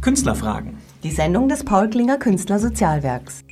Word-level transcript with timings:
Künstlerfragen. 0.00 0.78
Die 1.02 1.10
Sendung 1.10 1.50
des 1.50 1.62
Paul 1.62 1.90
Klinger 1.90 2.16
Künstlersozialwerks. 2.16 3.44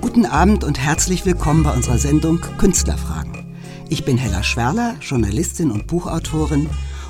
Guten 0.00 0.26
Abend 0.26 0.64
und 0.64 0.80
herzlich 0.80 1.24
willkommen 1.24 1.62
bei 1.62 1.72
unserer 1.72 1.98
Sendung 1.98 2.40
Künstlerfragen. 2.58 3.54
Ich 3.88 4.04
bin 4.04 4.18
Hella 4.18 4.42
Schwerler, 4.42 4.96
Journalistin 5.00 5.70
und 5.70 5.86
Buchautorin 5.86 6.68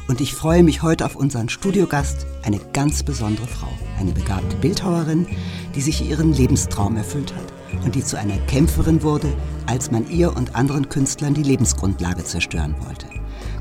und 0.08 0.20
ich 0.20 0.34
freue 0.34 0.62
mich 0.62 0.82
heute 0.82 1.06
auf 1.06 1.16
unseren 1.16 1.48
Studiogast, 1.48 2.26
eine 2.42 2.60
ganz 2.74 3.02
besondere 3.02 3.46
Frau, 3.46 3.72
eine 3.98 4.12
begabte 4.12 4.56
Bildhauerin, 4.56 5.26
die 5.74 5.80
sich 5.80 6.06
ihren 6.06 6.34
Lebenstraum 6.34 6.98
erfüllt 6.98 7.34
hat 7.34 7.61
und 7.84 7.94
die 7.94 8.04
zu 8.04 8.18
einer 8.18 8.38
Kämpferin 8.46 9.02
wurde, 9.02 9.32
als 9.66 9.90
man 9.90 10.08
ihr 10.08 10.36
und 10.36 10.54
anderen 10.54 10.88
Künstlern 10.88 11.34
die 11.34 11.42
Lebensgrundlage 11.42 12.24
zerstören 12.24 12.74
wollte. 12.84 13.06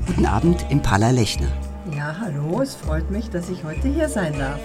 Guten 0.06 0.26
Abend, 0.26 0.64
Impala 0.70 1.10
Lechner. 1.10 1.48
Ja, 1.96 2.16
hallo, 2.18 2.60
es 2.62 2.74
freut 2.74 3.10
mich, 3.10 3.30
dass 3.30 3.48
ich 3.50 3.64
heute 3.64 3.88
hier 3.88 4.08
sein 4.08 4.38
darf. 4.38 4.60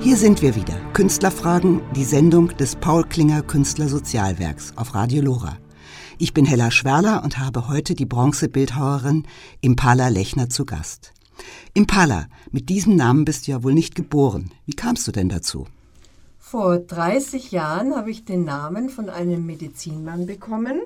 Hier 0.00 0.16
sind 0.16 0.42
wir 0.42 0.54
wieder. 0.54 0.76
Künstlerfragen, 0.92 1.80
die 1.94 2.04
Sendung 2.04 2.56
des 2.56 2.76
Paul 2.76 3.04
Klinger 3.04 3.42
Künstlersozialwerks 3.42 4.72
auf 4.76 4.94
Radio 4.94 5.22
Lora. 5.22 5.58
Ich 6.18 6.34
bin 6.34 6.44
Hella 6.44 6.70
Schwerler 6.70 7.22
und 7.24 7.38
habe 7.38 7.68
heute 7.68 7.94
die 7.94 8.06
Bronzebildhauerin 8.06 9.26
Impala 9.60 10.08
Lechner 10.08 10.48
zu 10.48 10.64
Gast. 10.64 11.12
Impala, 11.74 12.26
mit 12.50 12.68
diesem 12.68 12.96
Namen 12.96 13.24
bist 13.24 13.46
du 13.46 13.52
ja 13.52 13.62
wohl 13.62 13.74
nicht 13.74 13.94
geboren. 13.94 14.50
Wie 14.66 14.74
kamst 14.74 15.06
du 15.06 15.12
denn 15.12 15.28
dazu? 15.28 15.66
Vor 16.50 16.78
30 16.78 17.50
Jahren 17.50 17.94
habe 17.94 18.10
ich 18.10 18.24
den 18.24 18.44
Namen 18.44 18.88
von 18.88 19.10
einem 19.10 19.44
Medizinmann 19.44 20.24
bekommen 20.24 20.80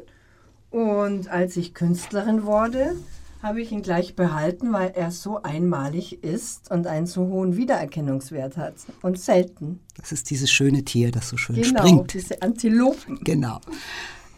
und 0.70 1.28
als 1.28 1.56
ich 1.56 1.72
Künstlerin 1.72 2.42
wurde, 2.42 2.96
habe 3.44 3.62
ich 3.62 3.70
ihn 3.70 3.82
gleich 3.82 4.16
behalten, 4.16 4.72
weil 4.72 4.90
er 4.96 5.12
so 5.12 5.40
einmalig 5.44 6.24
ist 6.24 6.68
und 6.72 6.88
einen 6.88 7.06
so 7.06 7.28
hohen 7.28 7.56
Wiedererkennungswert 7.56 8.56
hat 8.56 8.74
und 9.02 9.20
selten. 9.20 9.78
Das 9.96 10.10
ist 10.10 10.30
dieses 10.30 10.50
schöne 10.50 10.84
Tier, 10.84 11.12
das 11.12 11.28
so 11.28 11.36
schön 11.36 11.54
genau, 11.54 11.78
springt. 11.78 12.14
diese 12.14 12.42
Antilopen. 12.42 13.20
Genau. 13.22 13.60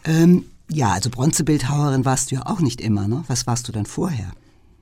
Ähm, 0.03 0.45
ja, 0.69 0.91
also 0.91 1.09
Bronzebildhauerin 1.09 2.05
warst 2.05 2.29
du 2.29 2.35
ja 2.35 2.45
auch 2.45 2.59
nicht 2.59 2.81
immer, 2.81 3.07
ne? 3.07 3.23
Was 3.25 3.47
warst 3.47 3.67
du 3.67 3.71
dann 3.71 3.87
vorher? 3.87 4.31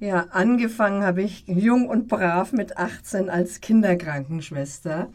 Ja, 0.01 0.25
angefangen 0.31 1.03
habe 1.03 1.23
ich 1.23 1.45
jung 1.47 1.87
und 1.87 2.09
brav 2.09 2.51
mit 2.51 2.75
18 2.75 3.29
als 3.29 3.61
Kinderkrankenschwester. 3.61 5.07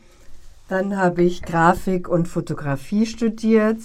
Dann 0.69 0.97
habe 0.97 1.23
ich 1.23 1.43
Grafik 1.43 2.09
und 2.09 2.29
Fotografie 2.29 3.07
studiert, 3.07 3.79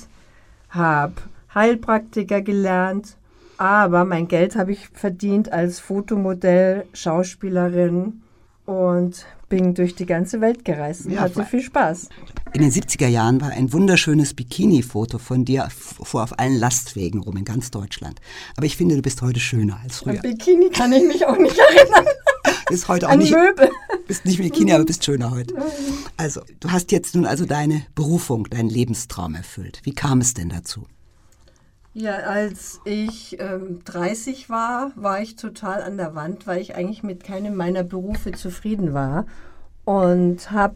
habe 0.70 1.14
Heilpraktiker 1.56 2.42
gelernt, 2.42 3.16
aber 3.58 4.04
mein 4.04 4.28
Geld 4.28 4.56
habe 4.58 4.74
ich 4.74 4.90
verdient 4.90 5.52
als 5.54 5.80
Fotomodell, 5.80 6.86
Schauspielerin 6.94 8.22
und 8.66 9.26
bin 9.48 9.76
durch 9.76 9.96
die 9.96 10.06
ganze 10.06 10.42
Welt 10.42 10.66
gereist 10.66 11.06
und 11.06 11.12
Ja, 11.14 11.22
hatte 11.22 11.46
viel 11.46 11.62
Spaß. 11.62 12.10
In 12.54 12.62
den 12.62 12.72
70er 12.72 13.08
Jahren 13.08 13.40
war 13.40 13.52
ein 13.52 13.72
wunderschönes 13.72 14.34
Bikini-Foto 14.34 15.20
von 15.20 15.46
dir 15.46 15.68
vor 15.70 16.24
auf 16.24 16.40
allen 16.40 16.58
Lastwegen 16.58 17.22
rum 17.22 17.38
in 17.38 17.46
ganz 17.46 17.72
Deutschland. 17.72 18.20
Aber 18.58 18.66
ich 18.66 18.76
finde, 18.76 18.96
du 18.96 19.02
bist 19.02 19.22
heute 19.22 19.40
schöner 19.40 19.80
als 19.84 20.04
An 20.04 20.18
früher. 20.18 20.22
Bikini 20.22 20.70
kann 20.70 20.92
ich 20.92 21.04
mich 21.04 21.26
auch 21.26 21.38
nicht 21.38 21.58
erinnern. 21.78 22.06
Bist 22.70 22.88
heute 22.88 23.10
auch 23.10 23.16
nicht, 23.16 23.32
Möbel. 23.32 23.70
bist 24.08 24.26
nicht 24.26 24.38
Bikini, 24.38 24.74
aber 24.74 24.86
bist 24.86 25.04
schöner 25.04 25.32
heute. 25.32 25.56
Also, 26.18 26.42
du 26.60 26.72
hast 26.72 26.92
jetzt 26.92 27.16
nun 27.16 27.26
also 27.26 27.46
deine 27.46 27.86
Berufung, 27.96 28.50
deinen 28.50 28.70
Lebenstraum 28.70 29.36
erfüllt. 29.36 29.82
Wie 29.84 29.94
kam 29.94 30.22
es 30.22 30.34
denn 30.34 30.50
dazu? 30.50 30.88
Ja, 31.96 32.16
als 32.16 32.82
ich 32.86 33.38
ähm, 33.40 33.82
30 33.86 34.50
war, 34.50 34.92
war 34.96 35.22
ich 35.22 35.36
total 35.36 35.84
an 35.84 35.98
der 35.98 36.16
Wand, 36.16 36.48
weil 36.48 36.60
ich 36.60 36.76
eigentlich 36.76 37.04
mit 37.04 37.24
keinem 37.24 37.56
meiner 37.56 37.84
Berufe 37.84 38.32
zufrieden 38.32 38.94
war 38.94 39.28
und 39.86 40.50
habe 40.50 40.76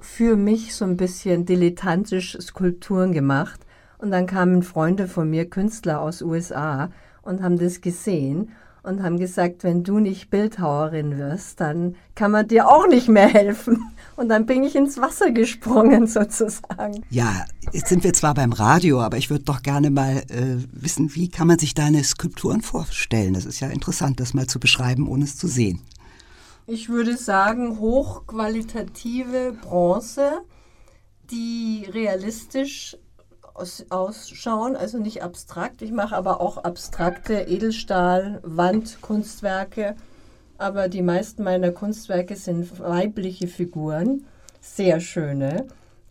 für 0.00 0.36
mich 0.36 0.74
so 0.74 0.84
ein 0.84 0.96
bisschen 0.96 1.46
dilettantisch 1.46 2.36
Skulpturen 2.40 3.12
gemacht. 3.12 3.60
Und 3.98 4.10
dann 4.10 4.26
kamen 4.26 4.62
Freunde 4.62 5.08
von 5.08 5.30
mir, 5.30 5.48
Künstler 5.48 6.00
aus 6.00 6.20
USA, 6.20 6.90
und 7.22 7.42
haben 7.42 7.58
das 7.58 7.80
gesehen 7.80 8.50
und 8.82 9.02
haben 9.02 9.18
gesagt, 9.18 9.64
wenn 9.64 9.84
du 9.84 9.98
nicht 9.98 10.30
Bildhauerin 10.30 11.18
wirst, 11.18 11.60
dann 11.60 11.96
kann 12.14 12.30
man 12.30 12.48
dir 12.48 12.68
auch 12.68 12.86
nicht 12.86 13.08
mehr 13.08 13.28
helfen. 13.28 13.92
Und 14.16 14.28
dann 14.28 14.46
bin 14.46 14.64
ich 14.64 14.76
ins 14.76 14.98
Wasser 14.98 15.30
gesprungen 15.30 16.06
sozusagen. 16.08 17.04
Ja, 17.10 17.44
jetzt 17.72 17.88
sind 17.88 18.04
wir 18.04 18.12
zwar 18.12 18.34
beim 18.34 18.52
Radio, 18.52 19.00
aber 19.00 19.16
ich 19.16 19.30
würde 19.30 19.44
doch 19.44 19.62
gerne 19.62 19.90
mal 19.90 20.18
äh, 20.28 20.56
wissen, 20.72 21.14
wie 21.14 21.28
kann 21.28 21.46
man 21.46 21.58
sich 21.58 21.74
deine 21.74 22.02
Skulpturen 22.04 22.62
vorstellen? 22.62 23.34
Das 23.34 23.46
ist 23.46 23.60
ja 23.60 23.68
interessant, 23.68 24.20
das 24.20 24.34
mal 24.34 24.46
zu 24.46 24.60
beschreiben, 24.60 25.08
ohne 25.08 25.24
es 25.24 25.36
zu 25.36 25.46
sehen. 25.46 25.80
Ich 26.66 26.88
würde 26.88 27.16
sagen, 27.16 27.80
hochqualitative 27.80 29.56
Bronze, 29.62 30.42
die 31.30 31.86
realistisch 31.92 32.96
aus, 33.54 33.84
ausschauen, 33.90 34.76
also 34.76 34.98
nicht 34.98 35.22
abstrakt. 35.22 35.82
Ich 35.82 35.92
mache 35.92 36.16
aber 36.16 36.40
auch 36.40 36.58
abstrakte 36.58 37.34
Edelstahl, 37.34 38.40
Wandkunstwerke. 38.42 39.96
Aber 40.58 40.88
die 40.88 41.02
meisten 41.02 41.42
meiner 41.42 41.72
Kunstwerke 41.72 42.36
sind 42.36 42.80
weibliche 42.80 43.48
Figuren, 43.48 44.26
sehr 44.60 45.00
schöne, 45.00 45.66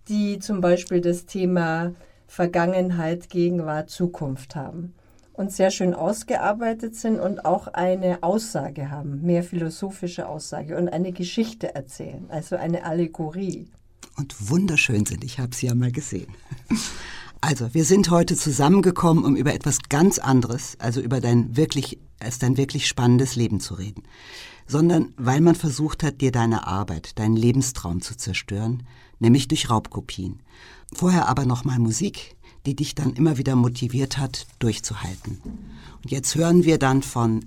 die 0.07 0.39
zum 0.39 0.59
Beispiel 0.59 1.01
das 1.01 1.25
Thema 1.25 1.93
Vergangenheit, 2.27 3.29
Gegenwart, 3.29 3.89
Zukunft 3.89 4.55
haben 4.55 4.93
und 5.39 5.53
sehr 5.53 5.71
schön 5.71 5.93
ausgearbeitet 5.93 6.95
sind 6.95 7.17
und 7.19 7.45
auch 7.45 7.67
eine 7.67 8.23
Aussage 8.23 8.91
haben, 8.91 9.21
mehr 9.21 9.41
philosophische 9.41 10.27
Aussage 10.27 10.77
und 10.77 10.89
eine 10.89 11.13
Geschichte 11.13 11.73
erzählen, 11.73 12.25
also 12.29 12.57
eine 12.57 12.83
Allegorie. 12.83 13.69
Und 14.17 14.49
wunderschön 14.49 15.05
sind. 15.05 15.23
Ich 15.23 15.39
habe 15.39 15.55
sie 15.55 15.67
ja 15.67 15.75
mal 15.75 15.93
gesehen. 15.93 16.27
Also, 17.41 17.73
wir 17.73 17.85
sind 17.85 18.09
heute 18.09 18.35
zusammengekommen, 18.35 19.23
um 19.23 19.35
über 19.35 19.53
etwas 19.53 19.79
ganz 19.87 20.19
anderes, 20.19 20.75
also 20.79 20.99
über 20.99 21.21
dein 21.21 21.55
wirklich, 21.55 21.97
als 22.19 22.37
dein 22.37 22.57
wirklich 22.57 22.87
spannendes 22.87 23.35
Leben 23.35 23.59
zu 23.59 23.75
reden. 23.75 24.03
Sondern 24.67 25.13
weil 25.17 25.41
man 25.41 25.55
versucht 25.55 26.03
hat, 26.03 26.21
dir 26.21 26.31
deine 26.31 26.67
Arbeit, 26.67 27.17
deinen 27.17 27.35
Lebenstraum 27.35 28.01
zu 28.01 28.15
zerstören, 28.17 28.83
nämlich 29.19 29.47
durch 29.47 29.69
Raubkopien. 29.69 30.41
Vorher 30.93 31.29
aber 31.29 31.45
nochmal 31.45 31.79
Musik, 31.79 32.35
die 32.65 32.75
dich 32.75 32.93
dann 32.93 33.13
immer 33.13 33.37
wieder 33.37 33.55
motiviert 33.55 34.17
hat, 34.17 34.45
durchzuhalten. 34.59 35.39
Und 36.03 36.11
jetzt 36.11 36.35
hören 36.35 36.65
wir 36.65 36.77
dann 36.77 37.03
von 37.03 37.45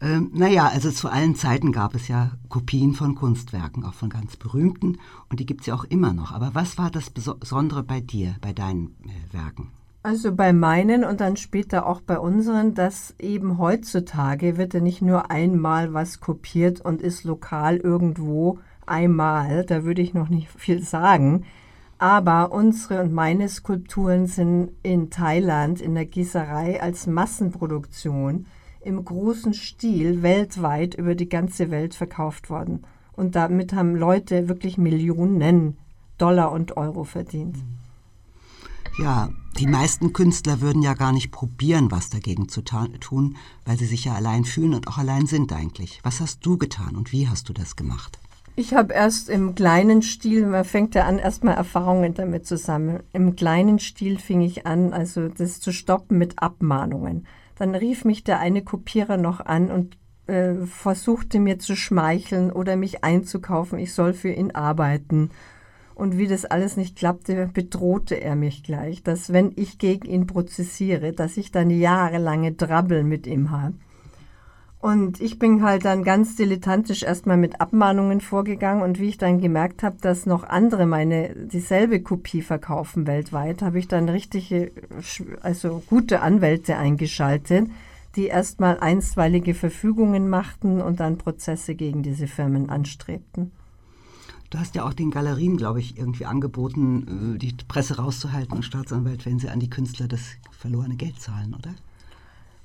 Ähm, 0.00 0.30
naja, 0.32 0.68
also 0.68 0.92
zu 0.92 1.08
allen 1.08 1.34
Zeiten 1.34 1.72
gab 1.72 1.96
es 1.96 2.06
ja 2.06 2.30
Kopien 2.48 2.94
von 2.94 3.16
Kunstwerken, 3.16 3.84
auch 3.84 3.94
von 3.94 4.08
ganz 4.08 4.36
berühmten, 4.36 4.98
und 5.30 5.40
die 5.40 5.46
gibt 5.46 5.62
es 5.62 5.66
ja 5.66 5.74
auch 5.74 5.84
immer 5.84 6.12
noch. 6.12 6.30
Aber 6.30 6.54
was 6.54 6.78
war 6.78 6.92
das 6.92 7.12
Beso- 7.12 7.38
Besondere 7.38 7.82
bei 7.82 8.00
dir, 8.00 8.36
bei 8.40 8.52
deinen 8.52 8.94
äh, 9.04 9.32
Werken? 9.32 9.70
Also 10.04 10.34
bei 10.34 10.52
meinen 10.52 11.02
und 11.02 11.22
dann 11.22 11.38
später 11.38 11.86
auch 11.86 12.02
bei 12.02 12.18
unseren, 12.18 12.74
dass 12.74 13.14
eben 13.18 13.56
heutzutage 13.56 14.58
wird 14.58 14.74
ja 14.74 14.80
nicht 14.80 15.00
nur 15.00 15.30
einmal 15.30 15.94
was 15.94 16.20
kopiert 16.20 16.82
und 16.82 17.00
ist 17.00 17.24
lokal 17.24 17.78
irgendwo 17.78 18.58
einmal, 18.84 19.64
da 19.64 19.84
würde 19.84 20.02
ich 20.02 20.12
noch 20.12 20.28
nicht 20.28 20.50
viel 20.50 20.82
sagen. 20.82 21.46
Aber 21.96 22.52
unsere 22.52 23.00
und 23.00 23.14
meine 23.14 23.48
Skulpturen 23.48 24.26
sind 24.26 24.72
in 24.82 25.08
Thailand 25.08 25.80
in 25.80 25.94
der 25.94 26.04
Gießerei 26.04 26.82
als 26.82 27.06
Massenproduktion 27.06 28.44
im 28.82 29.02
großen 29.06 29.54
Stil 29.54 30.22
weltweit 30.22 30.94
über 30.96 31.14
die 31.14 31.30
ganze 31.30 31.70
Welt 31.70 31.94
verkauft 31.94 32.50
worden. 32.50 32.82
Und 33.14 33.36
damit 33.36 33.72
haben 33.72 33.96
Leute 33.96 34.50
wirklich 34.50 34.76
Millionen 34.76 35.78
Dollar 36.18 36.52
und 36.52 36.76
Euro 36.76 37.04
verdient. 37.04 37.56
Ja, 38.96 39.30
die 39.58 39.66
meisten 39.66 40.12
Künstler 40.12 40.60
würden 40.60 40.80
ja 40.80 40.94
gar 40.94 41.12
nicht 41.12 41.32
probieren, 41.32 41.90
was 41.90 42.10
dagegen 42.10 42.48
zu 42.48 42.62
tun, 42.62 43.36
weil 43.64 43.76
sie 43.76 43.86
sich 43.86 44.04
ja 44.04 44.14
allein 44.14 44.44
fühlen 44.44 44.72
und 44.72 44.86
auch 44.86 44.98
allein 44.98 45.26
sind 45.26 45.52
eigentlich. 45.52 45.98
Was 46.04 46.20
hast 46.20 46.46
du 46.46 46.58
getan 46.58 46.94
und 46.94 47.10
wie 47.10 47.28
hast 47.28 47.48
du 47.48 47.52
das 47.52 47.74
gemacht? 47.74 48.20
Ich 48.54 48.72
habe 48.72 48.94
erst 48.94 49.28
im 49.30 49.56
kleinen 49.56 50.00
Stil, 50.02 50.46
man 50.46 50.64
fängt 50.64 50.94
ja 50.94 51.06
an, 51.06 51.18
erstmal 51.18 51.56
Erfahrungen 51.56 52.14
damit 52.14 52.46
zu 52.46 52.56
sammeln. 52.56 53.02
Im 53.12 53.34
kleinen 53.34 53.80
Stil 53.80 54.16
fing 54.18 54.42
ich 54.42 54.64
an, 54.64 54.92
also 54.92 55.28
das 55.28 55.58
zu 55.58 55.72
stoppen 55.72 56.16
mit 56.18 56.38
Abmahnungen. 56.38 57.26
Dann 57.58 57.74
rief 57.74 58.04
mich 58.04 58.22
der 58.22 58.38
eine 58.38 58.62
Kopierer 58.62 59.16
noch 59.16 59.40
an 59.40 59.72
und 59.72 59.96
äh, 60.28 60.54
versuchte 60.66 61.40
mir 61.40 61.58
zu 61.58 61.74
schmeicheln 61.74 62.52
oder 62.52 62.76
mich 62.76 63.02
einzukaufen, 63.02 63.80
ich 63.80 63.92
soll 63.92 64.12
für 64.12 64.30
ihn 64.30 64.52
arbeiten. 64.52 65.30
Und 65.94 66.18
wie 66.18 66.26
das 66.26 66.44
alles 66.44 66.76
nicht 66.76 66.96
klappte, 66.96 67.48
bedrohte 67.52 68.20
er 68.20 68.34
mich 68.34 68.64
gleich, 68.64 69.02
dass 69.02 69.32
wenn 69.32 69.52
ich 69.56 69.78
gegen 69.78 70.08
ihn 70.08 70.26
prozessiere, 70.26 71.12
dass 71.12 71.36
ich 71.36 71.52
dann 71.52 71.70
jahrelange 71.70 72.52
Drabbel 72.52 73.04
mit 73.04 73.26
ihm 73.26 73.50
habe. 73.50 73.74
Und 74.84 75.22
ich 75.22 75.38
bin 75.38 75.62
halt 75.62 75.86
dann 75.86 76.04
ganz 76.04 76.36
dilettantisch 76.36 77.04
erstmal 77.04 77.38
mit 77.38 77.58
Abmahnungen 77.58 78.20
vorgegangen 78.20 78.82
und 78.82 79.00
wie 79.00 79.08
ich 79.08 79.16
dann 79.16 79.40
gemerkt 79.40 79.82
habe, 79.82 79.96
dass 79.98 80.26
noch 80.26 80.44
andere 80.44 80.84
meine 80.84 81.34
dieselbe 81.34 82.02
Kopie 82.02 82.42
verkaufen 82.42 83.06
weltweit, 83.06 83.62
habe 83.62 83.78
ich 83.78 83.88
dann 83.88 84.10
richtige, 84.10 84.72
also 85.40 85.82
gute 85.88 86.20
Anwälte 86.20 86.76
eingeschaltet, 86.76 87.70
die 88.14 88.26
erstmal 88.26 88.78
einstweilige 88.78 89.54
Verfügungen 89.54 90.28
machten 90.28 90.82
und 90.82 91.00
dann 91.00 91.16
Prozesse 91.16 91.74
gegen 91.74 92.02
diese 92.02 92.26
Firmen 92.26 92.68
anstrebten. 92.68 93.52
Du 94.54 94.60
hast 94.60 94.76
ja 94.76 94.84
auch 94.84 94.92
den 94.92 95.10
Galerien, 95.10 95.56
glaube 95.56 95.80
ich, 95.80 95.98
irgendwie 95.98 96.26
angeboten, 96.26 97.34
äh, 97.34 97.38
die 97.38 97.52
Presse 97.66 97.96
rauszuhalten 97.96 98.54
und 98.54 98.62
Staatsanwalt, 98.62 99.26
wenn 99.26 99.40
sie 99.40 99.48
an 99.48 99.58
die 99.58 99.68
Künstler 99.68 100.06
das 100.06 100.20
verlorene 100.52 100.94
Geld 100.94 101.20
zahlen, 101.20 101.56
oder? 101.58 101.74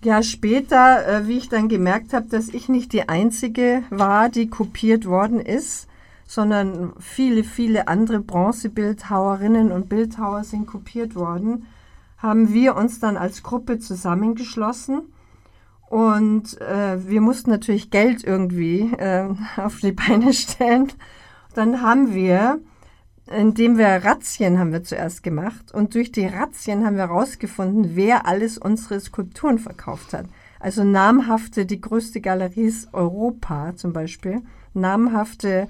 Ja, 0.03 0.21
später, 0.21 1.07
äh, 1.07 1.27
wie 1.27 1.39
ich 1.39 1.49
dann 1.49 1.67
gemerkt 1.67 2.13
habe, 2.13 2.27
dass 2.29 2.49
ich 2.49 2.69
nicht 2.69 2.93
die 2.93 3.09
Einzige 3.09 3.81
war, 3.89 4.29
die 4.29 4.51
kopiert 4.51 5.07
worden 5.07 5.39
ist, 5.39 5.87
sondern 6.27 6.93
viele, 6.99 7.43
viele 7.43 7.87
andere 7.87 8.19
Bronzebildhauerinnen 8.19 9.71
und 9.71 9.89
Bildhauer 9.89 10.43
sind 10.43 10.67
kopiert 10.67 11.15
worden, 11.15 11.65
haben 12.19 12.53
wir 12.53 12.75
uns 12.75 12.99
dann 12.99 13.17
als 13.17 13.41
Gruppe 13.41 13.79
zusammengeschlossen 13.79 15.01
und 15.87 16.61
äh, 16.61 17.09
wir 17.09 17.21
mussten 17.21 17.49
natürlich 17.49 17.89
Geld 17.89 18.23
irgendwie 18.23 18.93
äh, 18.93 19.27
auf 19.57 19.79
die 19.79 19.91
Beine 19.91 20.33
stellen. 20.33 20.91
Dann 21.53 21.81
haben 21.81 22.13
wir 22.13 22.59
indem 23.31 23.77
wir 23.77 23.87
Razzien 23.87 24.57
haben 24.57 24.71
wir 24.71 24.83
zuerst 24.83 25.23
gemacht 25.23 25.71
und 25.73 25.93
durch 25.93 26.11
die 26.11 26.25
Razzien 26.25 26.85
haben 26.85 26.95
wir 26.95 27.09
herausgefunden, 27.09 27.91
wer 27.95 28.25
alles 28.25 28.57
unsere 28.57 28.99
Skulpturen 28.99 29.59
verkauft 29.59 30.13
hat. 30.13 30.25
Also 30.59 30.83
namhafte, 30.83 31.65
die 31.65 31.79
größte 31.79 32.21
Galerie 32.21 32.73
Europa 32.91 33.75
zum 33.75 33.93
Beispiel, 33.93 34.41
namhafte 34.73 35.67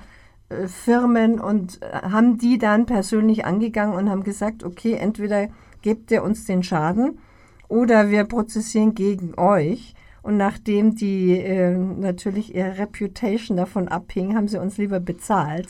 äh, 0.50 0.68
Firmen 0.68 1.40
und 1.40 1.82
äh, 1.82 2.10
haben 2.10 2.38
die 2.38 2.58
dann 2.58 2.86
persönlich 2.86 3.46
angegangen 3.46 3.96
und 3.96 4.10
haben 4.10 4.24
gesagt, 4.24 4.64
okay, 4.64 4.94
entweder 4.94 5.50
gebt 5.82 6.12
ihr 6.12 6.24
uns 6.24 6.46
den 6.46 6.64
Schaden 6.64 7.20
oder 7.68 8.10
wir 8.10 8.24
prozessieren 8.24 8.96
gegen 8.96 9.38
euch. 9.38 9.94
Und 10.22 10.38
nachdem 10.38 10.96
die 10.96 11.38
äh, 11.38 11.78
natürlich 11.78 12.54
ihre 12.54 12.78
Reputation 12.78 13.58
davon 13.58 13.88
abhing, 13.88 14.36
haben 14.36 14.48
sie 14.48 14.60
uns 14.60 14.78
lieber 14.78 15.00
bezahlt. 15.00 15.68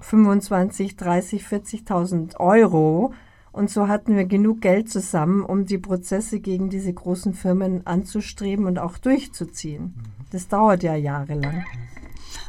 25, 0.00 0.96
30, 0.96 1.44
40.000 1.44 2.36
Euro. 2.36 3.12
Und 3.52 3.70
so 3.70 3.88
hatten 3.88 4.16
wir 4.16 4.26
genug 4.26 4.60
Geld 4.60 4.90
zusammen, 4.90 5.42
um 5.42 5.64
die 5.64 5.78
Prozesse 5.78 6.40
gegen 6.40 6.68
diese 6.68 6.92
großen 6.92 7.32
Firmen 7.32 7.86
anzustreben 7.86 8.66
und 8.66 8.78
auch 8.78 8.98
durchzuziehen. 8.98 9.94
Das 10.30 10.48
dauert 10.48 10.82
ja 10.82 10.94
jahrelang. 10.94 11.64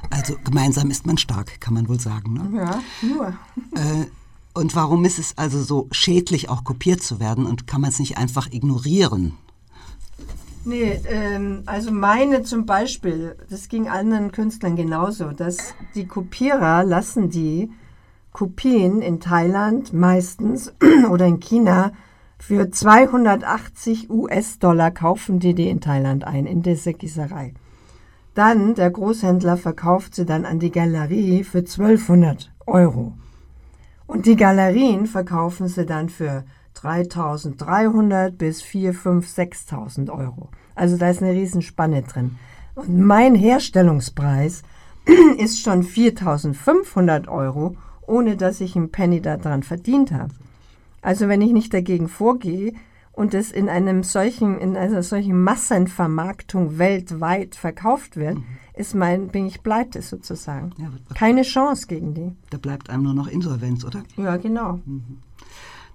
Also 0.10 0.36
gemeinsam 0.44 0.90
ist 0.92 1.06
man 1.06 1.18
stark, 1.18 1.62
kann 1.62 1.74
man 1.74 1.88
wohl 1.88 2.00
sagen. 2.00 2.34
Ne? 2.34 2.58
Ja, 2.58 2.82
nur. 3.02 3.28
Äh, 3.76 4.08
und 4.54 4.76
warum 4.76 5.06
ist 5.06 5.20
es 5.20 5.38
also 5.38 5.62
so 5.62 5.88
schädlich, 5.92 6.50
auch 6.50 6.64
kopiert 6.64 7.02
zu 7.02 7.20
werden 7.20 7.46
und 7.46 7.68
kann 7.68 7.82
man 7.82 7.92
es 7.92 8.00
nicht 8.00 8.18
einfach 8.18 8.52
ignorieren? 8.52 9.34
Nee, 10.68 11.00
ähm, 11.08 11.64
also 11.66 11.94
meine 11.94 12.44
zum 12.44 12.66
Beispiel, 12.66 13.38
das 13.50 13.70
ging 13.70 13.88
anderen 13.88 14.34
Künstlern 14.34 14.76
genauso, 14.76 15.32
dass 15.32 15.74
die 15.96 16.08
Kopierer 16.08 16.84
lassen 16.84 17.30
die 17.30 17.72
Kopien 18.34 19.02
in 19.02 19.22
Thailand 19.22 19.94
meistens 19.94 20.74
oder 21.10 21.26
in 21.26 21.40
China 21.40 21.94
für 22.38 22.70
280 22.70 24.10
US-Dollar 24.10 24.92
kaufen 24.92 25.40
die 25.40 25.56
die 25.56 25.70
in 25.70 25.80
Thailand 25.80 26.26
ein, 26.28 26.46
in 26.46 26.64
dieser 26.64 26.92
Gießerei. 26.92 27.54
Dann, 28.34 28.76
der 28.76 28.92
Großhändler 28.92 29.56
verkauft 29.56 30.16
sie 30.16 30.26
dann 30.26 30.44
an 30.44 30.60
die 30.60 30.72
Galerie 30.72 31.46
für 31.46 31.60
1200 31.60 32.52
Euro. 32.66 33.14
Und 34.06 34.26
die 34.26 34.36
Galerien 34.36 35.06
verkaufen 35.06 35.70
sie 35.70 35.86
dann 35.86 36.10
für 36.10 36.44
3.300 36.78 38.32
bis 38.32 38.62
4, 38.62 38.94
5, 38.94 39.28
6.000 39.28 40.10
Euro. 40.10 40.50
Also 40.76 40.98
da 40.98 41.10
ist 41.10 41.22
eine 41.22 41.34
Riesenspanne 41.34 42.04
drin. 42.04 42.38
Und 42.76 43.00
mein 43.00 43.34
Herstellungspreis 43.36 44.62
ist 45.38 45.60
schon 45.60 45.84
4.500 45.84 47.28
Euro, 47.28 47.76
ohne 48.06 48.38
dass 48.38 48.62
ich 48.62 48.76
einen 48.76 48.92
Penny 48.92 49.22
daran 49.22 49.64
verdient 49.64 50.12
habe. 50.12 50.34
Also 51.02 51.28
wenn 51.28 51.42
ich 51.42 51.52
nicht 51.52 51.74
dagegen 51.74 52.08
vorgehe 52.08 52.74
und 53.14 53.34
es 53.34 53.52
in 53.52 53.70
einem 53.70 54.04
solchen, 54.04 54.60
in 54.60 54.78
einer 54.78 55.02
solchen 55.02 55.42
Massenvermarktung 55.42 56.78
weltweit 56.78 57.56
verkauft 57.56 58.18
wird, 58.18 58.36
mhm. 58.36 58.46
ist 58.76 58.94
mein, 58.94 59.30
bin 59.30 59.48
ich 59.48 59.64
pleite 59.64 60.02
sozusagen. 60.02 60.74
Ja, 60.78 60.92
Keine 61.16 61.42
Chance 61.42 61.88
gegen 61.88 62.14
die. 62.14 62.32
Da 62.52 62.58
bleibt 62.58 62.90
einem 62.90 63.04
nur 63.04 63.14
noch 63.16 63.28
Insolvenz, 63.28 63.84
oder? 63.84 64.04
Ja, 64.18 64.38
genau. 64.38 64.80
Mhm 64.86 65.18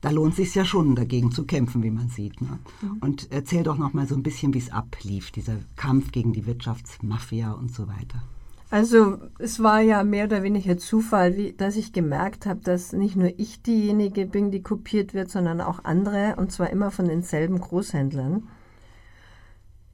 da 0.03 0.11
lohnt 0.11 0.33
es 0.33 0.37
sich 0.37 0.55
ja 0.55 0.65
schon, 0.65 0.95
dagegen 0.95 1.31
zu 1.31 1.45
kämpfen, 1.45 1.83
wie 1.83 1.91
man 1.91 2.09
sieht. 2.09 2.41
Ne? 2.43 2.59
Mhm. 2.83 2.99
Und 3.01 3.29
erzähl 3.31 3.63
doch 3.63 3.79
noch 3.79 3.95
mal 3.95 4.07
so 4.07 4.15
ein 4.15 4.23
bisschen, 4.23 4.53
wie 4.53 4.59
es 4.59 4.71
ablief, 4.71 5.31
dieser 5.31 5.57
Kampf 5.77 6.13
gegen 6.13 6.33
die 6.33 6.45
Wirtschaftsmafia 6.45 7.53
und 7.53 7.73
so 7.73 7.89
weiter. 7.89 8.23
Also 8.71 9.19
es 9.39 9.63
war 9.63 9.81
ja 9.81 10.03
mehr 10.03 10.25
oder 10.25 10.43
weniger 10.43 10.77
Zufall, 10.77 11.37
wie, 11.37 11.53
dass 11.53 11.77
ich 11.77 11.93
gemerkt 11.93 12.47
habe, 12.47 12.61
dass 12.61 12.93
nicht 12.93 13.17
nur 13.17 13.39
ich 13.39 13.63
diejenige 13.63 14.27
bin, 14.27 14.51
die 14.51 14.63
kopiert 14.63 15.15
wird, 15.15 15.31
sondern 15.31 15.61
auch 15.61 15.85
andere, 15.85 16.35
und 16.37 16.51
zwar 16.51 16.71
immer 16.71 16.91
von 16.91 17.07
denselben 17.07 17.61
Großhändlern. 17.61 18.49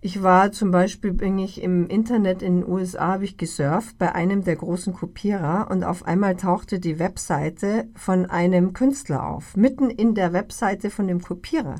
Ich 0.00 0.22
war 0.22 0.52
zum 0.52 0.70
Beispiel, 0.70 1.12
bin 1.12 1.40
ich 1.40 1.60
im 1.60 1.88
Internet 1.88 2.40
in 2.40 2.60
den 2.60 2.70
USA, 2.70 3.14
habe 3.14 3.24
ich 3.24 3.36
gesurft 3.36 3.98
bei 3.98 4.14
einem 4.14 4.44
der 4.44 4.54
großen 4.54 4.94
Kopierer 4.94 5.66
und 5.72 5.82
auf 5.82 6.04
einmal 6.06 6.36
tauchte 6.36 6.78
die 6.78 7.00
Webseite 7.00 7.88
von 7.96 8.26
einem 8.26 8.74
Künstler 8.74 9.26
auf, 9.26 9.56
mitten 9.56 9.90
in 9.90 10.14
der 10.14 10.32
Webseite 10.32 10.90
von 10.90 11.08
dem 11.08 11.20
Kopierer. 11.20 11.76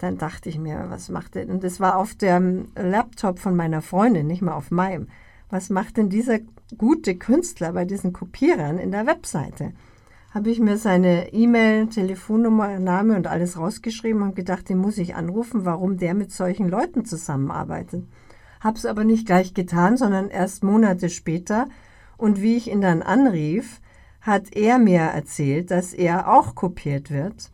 Dann 0.00 0.18
dachte 0.18 0.48
ich 0.48 0.58
mir, 0.58 0.86
was 0.88 1.08
macht 1.08 1.36
denn, 1.36 1.50
und 1.50 1.62
das 1.62 1.78
war 1.78 1.98
auf 1.98 2.16
dem 2.16 2.66
Laptop 2.74 3.38
von 3.38 3.54
meiner 3.54 3.80
Freundin, 3.80 4.26
nicht 4.26 4.42
mal 4.42 4.54
auf 4.54 4.72
meinem. 4.72 5.06
Was 5.48 5.70
macht 5.70 5.98
denn 5.98 6.08
dieser 6.08 6.40
gute 6.76 7.14
Künstler 7.14 7.74
bei 7.74 7.84
diesen 7.84 8.12
Kopierern 8.12 8.78
in 8.78 8.90
der 8.90 9.06
Webseite? 9.06 9.72
Habe 10.34 10.50
ich 10.50 10.60
mir 10.60 10.78
seine 10.78 11.32
E-Mail, 11.32 11.88
Telefonnummer, 11.88 12.78
Name 12.78 13.16
und 13.16 13.26
alles 13.26 13.58
rausgeschrieben 13.58 14.22
und 14.22 14.34
gedacht, 14.34 14.68
den 14.68 14.78
muss 14.78 14.96
ich 14.96 15.14
anrufen, 15.14 15.64
warum 15.66 15.98
der 15.98 16.14
mit 16.14 16.32
solchen 16.32 16.68
Leuten 16.68 17.04
zusammenarbeitet. 17.04 18.04
Habe 18.60 18.78
es 18.78 18.86
aber 18.86 19.04
nicht 19.04 19.26
gleich 19.26 19.52
getan, 19.52 19.96
sondern 19.96 20.30
erst 20.30 20.64
Monate 20.64 21.10
später. 21.10 21.68
Und 22.16 22.40
wie 22.40 22.56
ich 22.56 22.70
ihn 22.70 22.80
dann 22.80 23.02
anrief, 23.02 23.80
hat 24.22 24.54
er 24.54 24.78
mir 24.78 25.00
erzählt, 25.00 25.70
dass 25.70 25.92
er 25.92 26.32
auch 26.32 26.54
kopiert 26.54 27.10
wird 27.10 27.50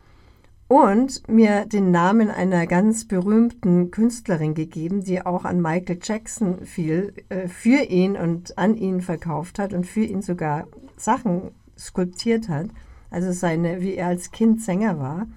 und 0.69 1.27
mir 1.27 1.65
den 1.65 1.89
Namen 1.89 2.29
einer 2.29 2.67
ganz 2.67 3.07
berühmten 3.07 3.89
Künstlerin 3.89 4.53
gegeben, 4.53 5.03
die 5.03 5.25
auch 5.25 5.43
an 5.43 5.61
Michael 5.61 5.97
Jackson 6.01 6.63
viel 6.63 7.13
äh, 7.29 7.47
für 7.47 7.81
ihn 7.81 8.15
und 8.15 8.57
an 8.57 8.77
ihn 8.77 9.01
verkauft 9.01 9.57
hat 9.57 9.73
und 9.73 9.87
für 9.87 10.03
ihn 10.03 10.21
sogar 10.21 10.67
Sachen 10.95 11.51
skulptiert 11.79 12.49
hat, 12.49 12.67
also 13.09 13.31
seine, 13.31 13.81
wie 13.81 13.95
er 13.95 14.07
als 14.07 14.31
Kind 14.31 14.61
Sänger 14.61 14.99
war. 14.99 15.27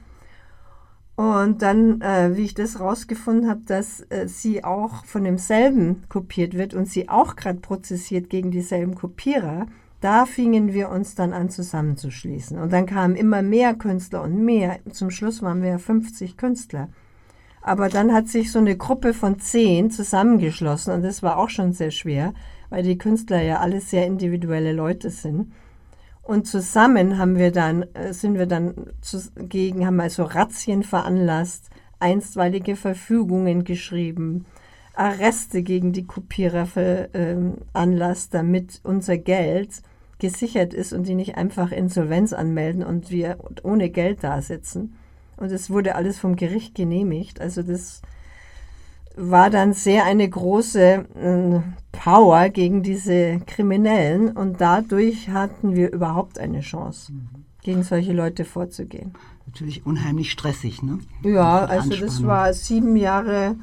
Und 1.15 1.63
dann, 1.63 2.01
äh, 2.01 2.37
wie 2.37 2.43
ich 2.43 2.55
das 2.55 2.81
rausgefunden 2.81 3.49
habe, 3.49 3.61
dass 3.67 4.01
äh, 4.11 4.27
sie 4.27 4.65
auch 4.65 5.05
von 5.05 5.25
demselben 5.25 6.05
kopiert 6.09 6.55
wird 6.55 6.75
und 6.75 6.89
sie 6.89 7.09
auch 7.09 7.37
gerade 7.37 7.61
prozessiert 7.61 8.31
gegen 8.31 8.51
dieselben 8.51 8.95
Kopierer, 8.95 9.67
da 10.01 10.27
fingen 10.27 10.73
wir 10.73 10.89
uns 10.89 11.15
dann 11.15 11.33
an 11.33 11.49
zusammenzuschließen. 11.49 12.59
Und 12.59 12.73
dann 12.73 12.87
kamen 12.87 13.15
immer 13.15 13.41
mehr 13.43 13.75
Künstler 13.75 14.23
und 14.23 14.45
mehr. 14.45 14.79
Zum 14.91 15.11
Schluss 15.11 15.43
waren 15.43 15.63
wir 15.63 15.79
50 15.79 16.37
Künstler. 16.37 16.89
Aber 17.61 17.89
dann 17.89 18.13
hat 18.13 18.27
sich 18.29 18.51
so 18.51 18.59
eine 18.59 18.77
Gruppe 18.77 19.15
von 19.15 19.39
zehn 19.39 19.91
zusammengeschlossen 19.91 20.93
und 20.93 21.03
das 21.03 21.23
war 21.23 21.39
auch 21.39 21.49
schon 21.49 21.73
sehr 21.73 21.93
schwer, 21.93 22.35
weil 22.71 22.83
die 22.83 22.99
Künstler 22.99 23.41
ja 23.41 23.61
alle 23.61 23.81
sehr 23.81 24.07
individuelle 24.07 24.73
Leute 24.73 25.11
sind. 25.11 25.53
Und 26.23 26.47
zusammen 26.47 27.19
haben 27.19 27.37
wir 27.37 27.51
dann, 27.51 27.83
äh, 27.95 28.13
sind 28.13 28.39
wir 28.39 28.47
dann 28.47 28.75
gegen, 29.37 29.87
haben 29.87 30.01
also 30.01 30.23
Razzien 30.25 30.83
veranlasst, 30.83 31.69
einstweilige 31.99 32.77
Verfügungen 32.77 33.65
geschrieben, 33.65 34.45
Arreste 34.95 35.63
gegen 35.63 35.93
die 35.93 36.07
Kopierer 36.07 36.67
veranlasst, 36.67 38.35
ähm, 38.35 38.39
damit 38.39 38.81
unser 38.85 39.17
Geld 39.19 39.83
gesichert 40.19 40.75
ist 40.75 40.93
und 40.93 41.09
die 41.09 41.15
nicht 41.15 41.37
einfach 41.37 41.73
Insolvenz 41.73 42.33
anmelden 42.33 42.85
und 42.85 43.11
wir 43.11 43.39
ohne 43.65 43.91
Geld 43.91 44.23
da 44.23 44.41
sitzen. 44.41 44.97
Und 45.37 45.51
es 45.51 45.71
wurde 45.71 45.97
alles 45.97 46.19
vom 46.21 46.37
Gericht 46.37 46.75
genehmigt. 46.75 47.41
Also 47.41 47.63
das 47.63 48.03
war 49.17 49.51
dann 49.51 49.73
sehr 49.73 50.05
eine 50.05 50.29
große 50.29 50.81
äh, 50.81 51.61
Power 51.93 52.49
gegen 52.49 52.83
diese 52.83 53.41
Kriminellen 53.47 54.31
und 54.37 54.61
dadurch 54.61 55.29
hatten 55.29 55.75
wir 55.75 55.93
überhaupt 55.93 56.39
eine 56.39 56.61
Chance, 56.61 57.13
mhm. 57.13 57.29
gegen 57.63 57.83
solche 57.83 58.13
Leute 58.13 58.45
vorzugehen. 58.45 59.15
Natürlich 59.47 59.85
unheimlich 59.85 60.31
stressig, 60.31 60.83
ne? 60.83 60.99
Ja, 61.23 61.65
also 61.65 61.95
das 61.97 62.23
war 62.23 62.55
sieben 62.55 62.97
Jahre 62.97 63.57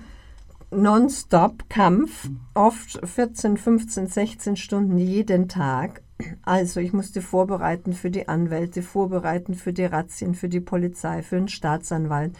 Nonstop-Kampf, 0.71 2.29
mhm. 2.29 2.39
oft 2.53 2.99
14, 3.03 3.57
15, 3.57 4.07
16 4.07 4.55
Stunden 4.55 4.97
jeden 4.97 5.49
Tag. 5.49 6.01
Also 6.43 6.79
ich 6.79 6.93
musste 6.93 7.21
vorbereiten 7.21 7.93
für 7.93 8.11
die 8.11 8.27
Anwälte, 8.27 8.83
vorbereiten 8.83 9.55
für 9.55 9.73
die 9.73 9.85
Razzien, 9.85 10.35
für 10.35 10.49
die 10.49 10.59
Polizei, 10.59 11.23
für 11.23 11.37
den 11.37 11.47
Staatsanwalt 11.47 12.33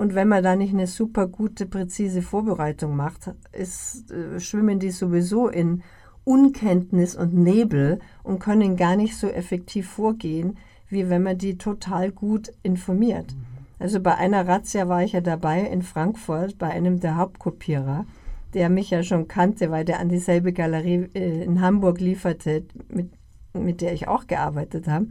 und 0.00 0.14
wenn 0.14 0.28
man 0.28 0.42
da 0.42 0.56
nicht 0.56 0.72
eine 0.72 0.86
super 0.86 1.26
gute, 1.26 1.66
präzise 1.66 2.22
Vorbereitung 2.22 2.96
macht, 2.96 3.34
ist, 3.52 4.10
äh, 4.10 4.40
schwimmen 4.40 4.78
die 4.78 4.92
sowieso 4.92 5.48
in 5.48 5.82
Unkenntnis 6.24 7.14
und 7.14 7.34
Nebel 7.34 7.98
und 8.22 8.38
können 8.38 8.76
gar 8.76 8.96
nicht 8.96 9.14
so 9.14 9.28
effektiv 9.28 9.90
vorgehen, 9.90 10.56
wie 10.88 11.10
wenn 11.10 11.22
man 11.22 11.36
die 11.36 11.58
total 11.58 12.12
gut 12.12 12.50
informiert. 12.62 13.26
Mhm. 13.34 13.44
Also 13.78 14.00
bei 14.00 14.14
einer 14.14 14.48
Razzia 14.48 14.88
war 14.88 15.02
ich 15.02 15.12
ja 15.12 15.20
dabei 15.20 15.60
in 15.60 15.82
Frankfurt 15.82 16.56
bei 16.56 16.70
einem 16.70 17.00
der 17.00 17.16
Hauptkopierer, 17.16 18.06
der 18.54 18.70
mich 18.70 18.88
ja 18.88 19.02
schon 19.02 19.28
kannte, 19.28 19.70
weil 19.70 19.84
der 19.84 20.00
an 20.00 20.08
dieselbe 20.08 20.54
Galerie 20.54 21.10
äh, 21.14 21.44
in 21.44 21.60
Hamburg 21.60 22.00
lieferte, 22.00 22.64
mit, 22.88 23.10
mit 23.52 23.82
der 23.82 23.92
ich 23.92 24.08
auch 24.08 24.26
gearbeitet 24.26 24.88
habe. 24.88 25.08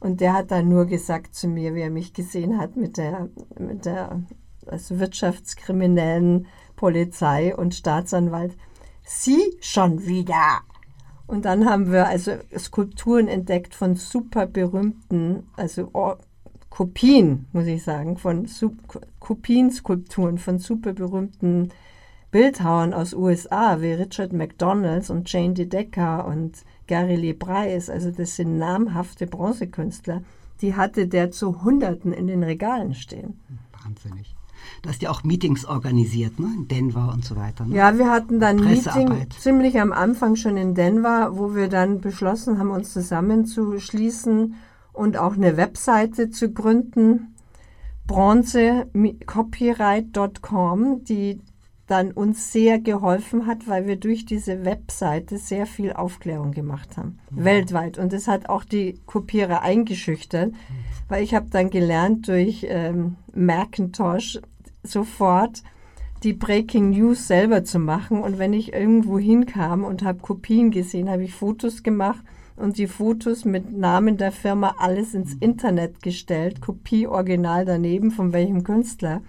Und 0.00 0.20
der 0.20 0.34
hat 0.34 0.50
dann 0.50 0.68
nur 0.68 0.86
gesagt 0.86 1.34
zu 1.34 1.48
mir, 1.48 1.74
wie 1.74 1.80
er 1.80 1.90
mich 1.90 2.12
gesehen 2.12 2.58
hat 2.58 2.76
mit 2.76 2.96
der, 2.96 3.28
mit 3.58 3.84
der 3.84 4.22
also 4.66 4.98
wirtschaftskriminellen 4.98 6.46
Polizei 6.76 7.54
und 7.56 7.74
Staatsanwalt, 7.74 8.56
Sie 9.02 9.56
schon 9.60 10.06
wieder. 10.06 10.60
Und 11.26 11.44
dann 11.44 11.68
haben 11.68 11.92
wir 11.92 12.06
also 12.06 12.32
Skulpturen 12.56 13.28
entdeckt 13.28 13.74
von 13.74 13.94
super 13.94 14.46
berühmten, 14.46 15.48
also 15.56 15.90
Kopien, 16.70 17.46
muss 17.52 17.66
ich 17.66 17.82
sagen, 17.82 18.16
von 18.16 18.48
Kopienskulpturen 19.18 20.38
von 20.38 20.58
super 20.58 20.92
berühmten 20.92 21.70
Bildhauern 22.30 22.92
aus 22.92 23.14
USA 23.14 23.80
wie 23.80 23.92
Richard 23.92 24.32
McDonalds 24.32 25.08
und 25.08 25.32
Jane 25.32 25.54
de 25.54 25.66
Decker 25.66 26.26
und 26.26 26.64
Gary 26.86 27.16
Lee 27.16 27.32
Breis, 27.32 27.90
also 27.90 28.10
das 28.10 28.36
sind 28.36 28.58
namhafte 28.58 29.26
Bronzekünstler, 29.26 30.22
die 30.60 30.74
hatte 30.74 31.06
der 31.06 31.30
zu 31.30 31.62
Hunderten 31.62 32.12
in 32.12 32.26
den 32.26 32.42
Regalen 32.42 32.94
stehen. 32.94 33.40
Wahnsinnig. 33.84 34.34
Du 34.82 34.88
hast 34.88 35.02
ja 35.02 35.10
auch 35.10 35.22
Meetings 35.24 35.64
organisiert, 35.64 36.38
ne? 36.38 36.46
in 36.56 36.68
Denver 36.68 37.12
und 37.12 37.24
so 37.24 37.34
weiter. 37.36 37.64
Ne? 37.64 37.74
Ja, 37.76 37.98
wir 37.98 38.08
hatten 38.10 38.38
dann 38.40 38.56
Meeting 38.56 39.26
ziemlich 39.38 39.80
am 39.80 39.92
Anfang 39.92 40.36
schon 40.36 40.56
in 40.56 40.74
Denver, 40.74 41.36
wo 41.36 41.54
wir 41.54 41.68
dann 41.68 42.00
beschlossen 42.00 42.58
haben, 42.58 42.70
uns 42.70 42.92
zusammenzuschließen 42.92 44.54
und 44.92 45.16
auch 45.16 45.34
eine 45.34 45.56
Webseite 45.56 46.30
zu 46.30 46.52
gründen, 46.52 47.34
bronzecopyright.com, 48.06 51.04
die 51.04 51.40
dann 51.86 52.10
uns 52.10 52.52
sehr 52.52 52.78
geholfen 52.78 53.46
hat, 53.46 53.68
weil 53.68 53.86
wir 53.86 53.96
durch 53.96 54.24
diese 54.26 54.64
Webseite 54.64 55.38
sehr 55.38 55.66
viel 55.66 55.92
Aufklärung 55.92 56.52
gemacht 56.52 56.96
haben, 56.96 57.18
ja. 57.30 57.44
weltweit. 57.44 57.98
Und 57.98 58.12
das 58.12 58.26
hat 58.26 58.48
auch 58.48 58.64
die 58.64 58.98
Kopierer 59.06 59.62
eingeschüchtert, 59.62 60.52
mhm. 60.52 60.56
weil 61.08 61.22
ich 61.22 61.34
habe 61.34 61.46
dann 61.50 61.70
gelernt 61.70 62.28
durch 62.28 62.66
ähm, 62.68 63.16
Macintosh 63.34 64.40
sofort 64.82 65.62
die 66.22 66.32
Breaking 66.32 66.90
News 66.90 67.28
selber 67.28 67.62
zu 67.62 67.78
machen. 67.78 68.20
Und 68.20 68.38
wenn 68.38 68.52
ich 68.52 68.72
irgendwo 68.72 69.18
hinkam 69.18 69.84
und 69.84 70.02
habe 70.02 70.18
Kopien 70.18 70.72
gesehen, 70.72 71.08
habe 71.08 71.22
ich 71.22 71.34
Fotos 71.34 71.84
gemacht 71.84 72.24
und 72.56 72.78
die 72.78 72.88
Fotos 72.88 73.44
mit 73.44 73.76
Namen 73.76 74.16
der 74.16 74.32
Firma 74.32 74.74
alles 74.78 75.14
ins 75.14 75.34
mhm. 75.34 75.42
Internet 75.42 76.02
gestellt, 76.02 76.60
Kopie 76.60 77.06
original 77.06 77.64
daneben 77.64 78.10
von 78.10 78.32
welchem 78.32 78.64
Künstler. 78.64 79.22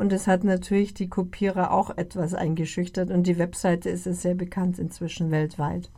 Und 0.00 0.14
es 0.14 0.26
hat 0.26 0.44
natürlich 0.44 0.94
die 0.94 1.10
Kopierer 1.10 1.70
auch 1.70 1.90
etwas 1.90 2.32
eingeschüchtert 2.32 3.10
und 3.10 3.26
die 3.26 3.36
Webseite 3.36 3.90
ist 3.90 4.04
sehr 4.04 4.34
bekannt 4.34 4.78
inzwischen 4.78 5.30
weltweit. 5.30 5.90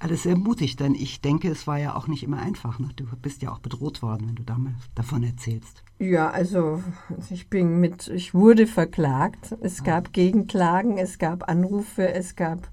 Alles 0.00 0.24
sehr 0.24 0.36
mutig, 0.36 0.74
denn 0.74 0.96
ich 0.96 1.20
denke, 1.20 1.48
es 1.48 1.68
war 1.68 1.78
ja 1.78 1.94
auch 1.94 2.08
nicht 2.08 2.24
immer 2.24 2.40
einfach. 2.40 2.80
Ne? 2.80 2.88
Du 2.96 3.04
bist 3.22 3.40
ja 3.42 3.52
auch 3.52 3.60
bedroht 3.60 4.02
worden, 4.02 4.26
wenn 4.26 4.34
du 4.34 4.42
davon 4.96 5.22
erzählst. 5.22 5.84
Ja, 6.00 6.30
also 6.30 6.82
ich 7.30 7.48
bin 7.48 7.78
mit, 7.78 8.08
ich 8.08 8.34
wurde 8.34 8.66
verklagt. 8.66 9.56
Es 9.60 9.84
gab 9.84 10.12
Gegenklagen, 10.12 10.98
es 10.98 11.20
gab 11.20 11.48
Anrufe, 11.48 12.12
es 12.12 12.34
gab 12.34 12.68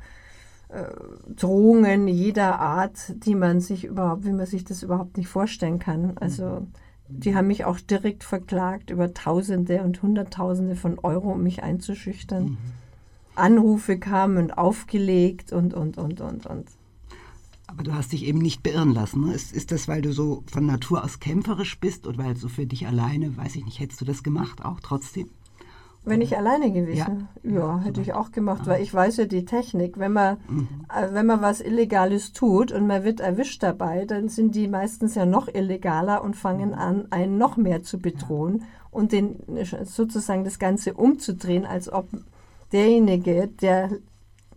äh, 0.69 0.85
Drohungen 1.35 2.07
jeder 2.07 2.59
Art, 2.59 3.13
die 3.23 3.35
man 3.35 3.59
sich 3.59 3.85
überhaupt, 3.85 4.25
wie 4.25 4.33
man 4.33 4.47
sich 4.47 4.65
das 4.65 4.81
überhaupt 4.81 5.17
nicht 5.17 5.27
vorstellen 5.27 5.77
kann. 5.77 6.17
Also 6.17 6.61
mhm. 6.61 6.67
Die 7.09 7.35
haben 7.35 7.47
mich 7.47 7.65
auch 7.65 7.79
direkt 7.79 8.23
verklagt 8.23 8.89
über 8.89 9.13
Tausende 9.13 9.81
und 9.81 10.01
Hunderttausende 10.01 10.75
von 10.75 10.99
Euro, 10.99 11.31
um 11.31 11.43
mich 11.43 11.63
einzuschüchtern. 11.63 12.43
Mhm. 12.43 12.57
Anrufe 13.35 13.99
kamen 13.99 14.37
und 14.37 14.57
aufgelegt 14.57 15.53
und, 15.53 15.73
und, 15.73 15.97
und, 15.97 16.21
und, 16.21 16.45
und. 16.45 16.67
Aber 17.67 17.83
du 17.83 17.93
hast 17.93 18.13
dich 18.13 18.25
eben 18.25 18.39
nicht 18.39 18.63
beirren 18.63 18.93
lassen. 18.93 19.25
Ne? 19.25 19.33
Ist, 19.33 19.53
ist 19.53 19.71
das, 19.71 19.87
weil 19.87 20.01
du 20.01 20.13
so 20.13 20.43
von 20.47 20.65
Natur 20.65 21.03
aus 21.03 21.19
kämpferisch 21.19 21.79
bist 21.79 22.07
oder 22.07 22.17
weil 22.17 22.37
so 22.37 22.47
für 22.47 22.65
dich 22.65 22.87
alleine, 22.87 23.35
weiß 23.35 23.57
ich 23.57 23.65
nicht, 23.65 23.79
hättest 23.79 24.01
du 24.01 24.05
das 24.05 24.23
gemacht 24.23 24.63
auch 24.63 24.79
trotzdem? 24.79 25.29
Wenn 26.07 26.21
ich 26.21 26.37
alleine 26.37 26.71
gewesen 26.71 27.27
ja, 27.43 27.51
ja 27.51 27.79
hätte 27.79 27.99
ich 28.01 28.13
auch 28.13 28.31
gemacht, 28.31 28.65
weil 28.65 28.81
ich 28.81 28.93
weiß 28.93 29.17
ja 29.17 29.25
die 29.25 29.43
Technik. 29.43 29.99
Wenn 29.99 30.13
man, 30.13 30.37
mhm. 30.47 30.67
äh, 30.89 31.13
wenn 31.13 31.25
man 31.25 31.41
was 31.41 31.59
Illegales 31.59 32.31
tut 32.31 32.71
und 32.71 32.87
man 32.87 33.03
wird 33.03 33.19
erwischt 33.19 33.61
dabei, 33.61 34.05
dann 34.05 34.29
sind 34.29 34.55
die 34.55 34.69
meistens 34.69 35.15
ja 35.15 35.25
noch 35.25 35.47
illegaler 35.47 36.23
und 36.23 36.35
fangen 36.35 36.69
mhm. 36.69 36.75
an, 36.75 37.07
einen 37.11 37.37
noch 37.37 37.57
mehr 37.57 37.83
zu 37.83 37.99
bedrohen 37.99 38.59
ja. 38.59 38.65
und 38.89 39.11
den 39.11 39.37
sozusagen 39.83 40.45
das 40.45 40.59
Ganze 40.59 40.93
umzudrehen, 40.93 41.65
als 41.65 41.91
ob 41.91 42.07
derjenige, 42.71 43.49
der 43.61 43.89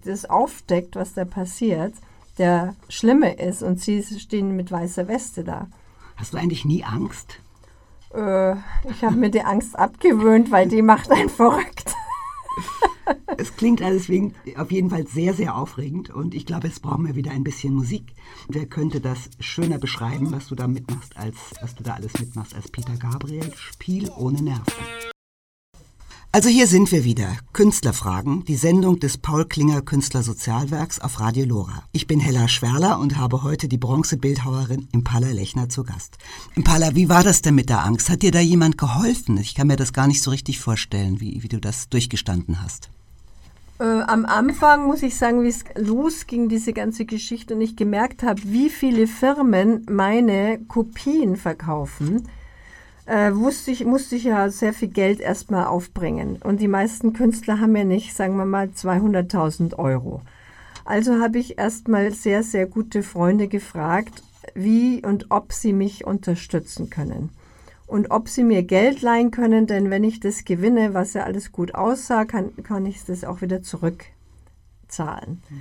das 0.05 0.25
aufdeckt, 0.31 0.95
was 0.97 1.15
da 1.15 1.25
passiert, 1.25 1.95
der 2.39 2.75
Schlimme 2.89 3.35
ist 3.35 3.63
und 3.63 3.81
sie 3.81 4.03
stehen 4.03 4.57
mit 4.57 4.71
weißer 4.71 5.09
Weste 5.09 5.45
da. 5.45 5.67
Hast 6.17 6.33
du 6.33 6.39
eigentlich 6.39 6.65
nie 6.65 6.85
Angst? 6.85 7.41
Äh, 8.15 8.53
ich 8.89 9.05
habe 9.05 9.17
mir 9.17 9.31
die 9.31 9.43
Angst 9.43 9.79
abgewöhnt, 9.79 10.51
weil 10.51 10.69
die 10.69 10.83
macht 10.83 11.11
einen 11.11 11.29
verrückt. 11.29 11.95
es 13.37 13.57
klingt 13.57 13.83
alles 13.83 14.11
auf 14.57 14.71
jeden 14.71 14.91
Fall 14.91 15.07
sehr, 15.07 15.35
sehr 15.35 15.57
aufregend 15.57 16.11
und 16.11 16.35
ich 16.35 16.47
glaube, 16.47 16.69
jetzt 16.69 16.83
brauchen 16.83 17.07
wir 17.07 17.15
wieder 17.15 17.31
ein 17.31 17.45
bisschen 17.45 17.75
Musik. 17.75 18.15
Wer 18.49 18.67
könnte 18.67 19.01
das 19.01 19.31
schöner 19.41 19.79
beschreiben, 19.79 20.33
was 20.33 20.49
du 20.49 20.55
da 20.55 20.67
mitmachst, 20.67 21.17
als 21.17 21.37
was 21.61 21.75
du 21.75 21.83
da 21.83 21.95
alles 21.95 22.19
mitmachst, 22.19 22.55
als 22.55 22.71
Peter 22.71 22.97
Gabriel? 22.97 23.53
Spiel 23.55 24.11
ohne 24.17 24.43
Nerven. 24.43 24.73
Also 26.33 26.49
hier 26.49 26.69
sind 26.69 26.93
wir 26.93 27.03
wieder. 27.03 27.37
Künstlerfragen, 27.53 28.45
die 28.45 28.55
Sendung 28.55 29.01
des 29.01 29.19
Paul 29.19 29.47
Klinger 29.47 29.83
Künstlersozialwerks 29.83 31.01
auf 31.01 31.19
Radio 31.19 31.45
Lora. 31.45 31.83
Ich 31.91 32.07
bin 32.07 32.21
Hella 32.21 32.47
Schwerler 32.47 33.01
und 33.01 33.17
habe 33.17 33.43
heute 33.43 33.67
die 33.67 33.79
Bronzebildhauerin 33.79 34.87
Impala 34.93 35.33
Lechner 35.33 35.69
zu 35.69 35.83
Gast. 35.83 36.19
Impala, 36.55 36.95
wie 36.95 37.09
war 37.09 37.25
das 37.25 37.43
denn 37.43 37.57
mit 37.57 37.69
der 37.69 37.85
Angst? 37.85 38.09
Hat 38.09 38.23
dir 38.23 38.31
da 38.31 38.39
jemand 38.39 38.79
geholfen? 38.79 39.39
Ich 39.39 39.57
kann 39.57 39.67
mir 39.67 39.75
das 39.75 39.93
gar 39.93 40.07
nicht 40.07 40.23
so 40.23 40.31
richtig 40.31 40.61
vorstellen, 40.61 41.21
wie, 41.21 41.43
wie 41.43 41.49
du 41.49 41.59
das 41.59 41.89
durchgestanden 41.89 42.63
hast. 42.63 42.91
Äh, 43.81 43.83
am 43.83 44.25
Anfang 44.25 44.87
muss 44.87 45.03
ich 45.03 45.17
sagen, 45.17 45.43
wie 45.43 45.49
es 45.49 45.65
losging, 45.75 46.49
diese 46.49 46.73
ganze 46.73 47.07
Geschichte, 47.07 47.57
und 47.57 47.61
ich 47.61 47.75
gemerkt 47.75 48.23
habe, 48.23 48.41
wie 48.45 48.71
viele 48.71 49.09
Firmen 49.09 49.85
meine 49.91 50.61
Kopien 50.69 51.35
verkaufen 51.35 52.29
äh, 53.11 53.35
wusste 53.35 53.73
ich, 53.73 53.85
musste 53.85 54.15
ich 54.15 54.25
ja 54.25 54.49
sehr 54.51 54.73
viel 54.73 54.89
Geld 54.89 55.19
erstmal 55.19 55.67
aufbringen. 55.67 56.39
Und 56.43 56.61
die 56.61 56.69
meisten 56.69 57.13
Künstler 57.13 57.59
haben 57.59 57.75
ja 57.75 57.83
nicht, 57.83 58.15
sagen 58.15 58.37
wir 58.37 58.45
mal, 58.45 58.69
200.000 58.69 59.77
Euro. 59.79 60.23
Also 60.85 61.21
habe 61.21 61.39
ich 61.39 61.59
erstmal 61.59 62.13
sehr, 62.13 62.45
sehr 62.45 62.67
gute 62.67 63.03
Freunde 63.03 63.49
gefragt, 63.49 64.23
wie 64.55 65.05
und 65.05 65.27
ob 65.31 65.53
sie 65.53 65.73
mich 65.73 66.07
unterstützen 66.07 66.89
können. 66.89 67.31
Und 67.89 68.13
ob 68.13 68.29
sie 68.29 68.45
mir 68.45 68.63
Geld 68.63 69.03
leihen 69.03 69.33
können, 69.33 69.67
denn 69.67 69.91
wenn 69.91 70.05
ich 70.05 70.21
das 70.21 70.45
gewinne, 70.45 70.95
was 70.95 71.15
ja 71.15 71.25
alles 71.25 71.51
gut 71.51 71.75
aussah, 71.75 72.25
kann, 72.25 72.53
kann 72.63 72.87
ich 72.87 73.05
das 73.05 73.25
auch 73.25 73.43
wieder 73.43 73.61
zurückzahlen. 73.61 75.43
Mhm. 75.51 75.61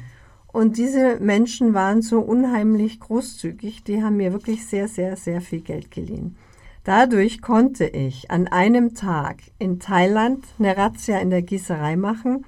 Und 0.52 0.78
diese 0.78 1.20
Menschen 1.20 1.74
waren 1.74 2.04
so 2.04 2.20
unheimlich 2.20 3.00
großzügig, 3.00 3.84
die 3.84 4.04
haben 4.04 4.18
mir 4.18 4.34
wirklich 4.34 4.68
sehr, 4.68 4.88
sehr, 4.88 5.16
sehr 5.16 5.42
viel 5.42 5.62
Geld 5.62 5.90
geliehen. 5.90 6.36
Dadurch 6.84 7.42
konnte 7.42 7.86
ich 7.86 8.32
an 8.32 8.48
einem 8.48 8.96
Tag 8.96 9.38
in 9.60 9.80
Thailand 9.80 10.46
eine 10.58 10.78
Razzia 10.78 11.20
in 11.20 11.30
der 11.30 11.42
Gießerei 11.42 11.96
machen, 11.98 12.46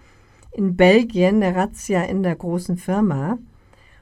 in 0.52 0.76
Belgien 0.76 1.44
eine 1.44 1.56
Razzia 1.56 2.04
in 2.04 2.24
der 2.24 2.36
großen 2.36 2.78
Firma 2.78 3.38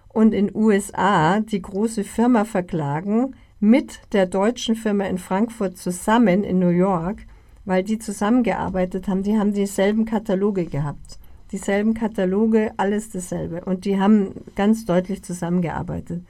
und 0.09 0.33
in 0.33 0.53
USA 0.53 1.39
die 1.39 1.62
große 1.62 2.03
Firma 2.03 2.45
verklagen 2.45 3.36
mit 3.59 4.00
der 4.13 4.25
deutschen 4.25 4.75
Firma 4.75 5.05
in 5.05 5.17
Frankfurt 5.17 5.77
zusammen 5.77 6.43
in 6.43 6.59
New 6.59 6.69
York, 6.69 7.25
weil 7.65 7.83
die 7.83 8.00
zusammengearbeitet 8.00 9.07
haben, 9.07 9.24
die 9.24 9.38
haben 9.38 9.53
dieselben 9.53 10.05
Kataloge 10.05 10.65
gehabt. 10.65 11.19
Dieselben 11.51 11.93
Kataloge, 11.95 12.71
alles 12.77 13.09
dasselbe. 13.09 13.65
Und 13.65 13.86
die 13.86 14.00
haben 14.00 14.31
ganz 14.55 14.86
deutlich 14.86 15.24
zusammengearbeitet. 15.24 16.21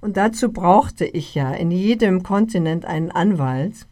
Und 0.00 0.16
dazu 0.16 0.52
brauchte 0.52 1.04
ich 1.04 1.34
ja 1.34 1.52
in 1.52 1.70
jedem 1.70 2.22
Kontinent 2.22 2.84
einen 2.84 3.10
Anwalt. 3.10 3.86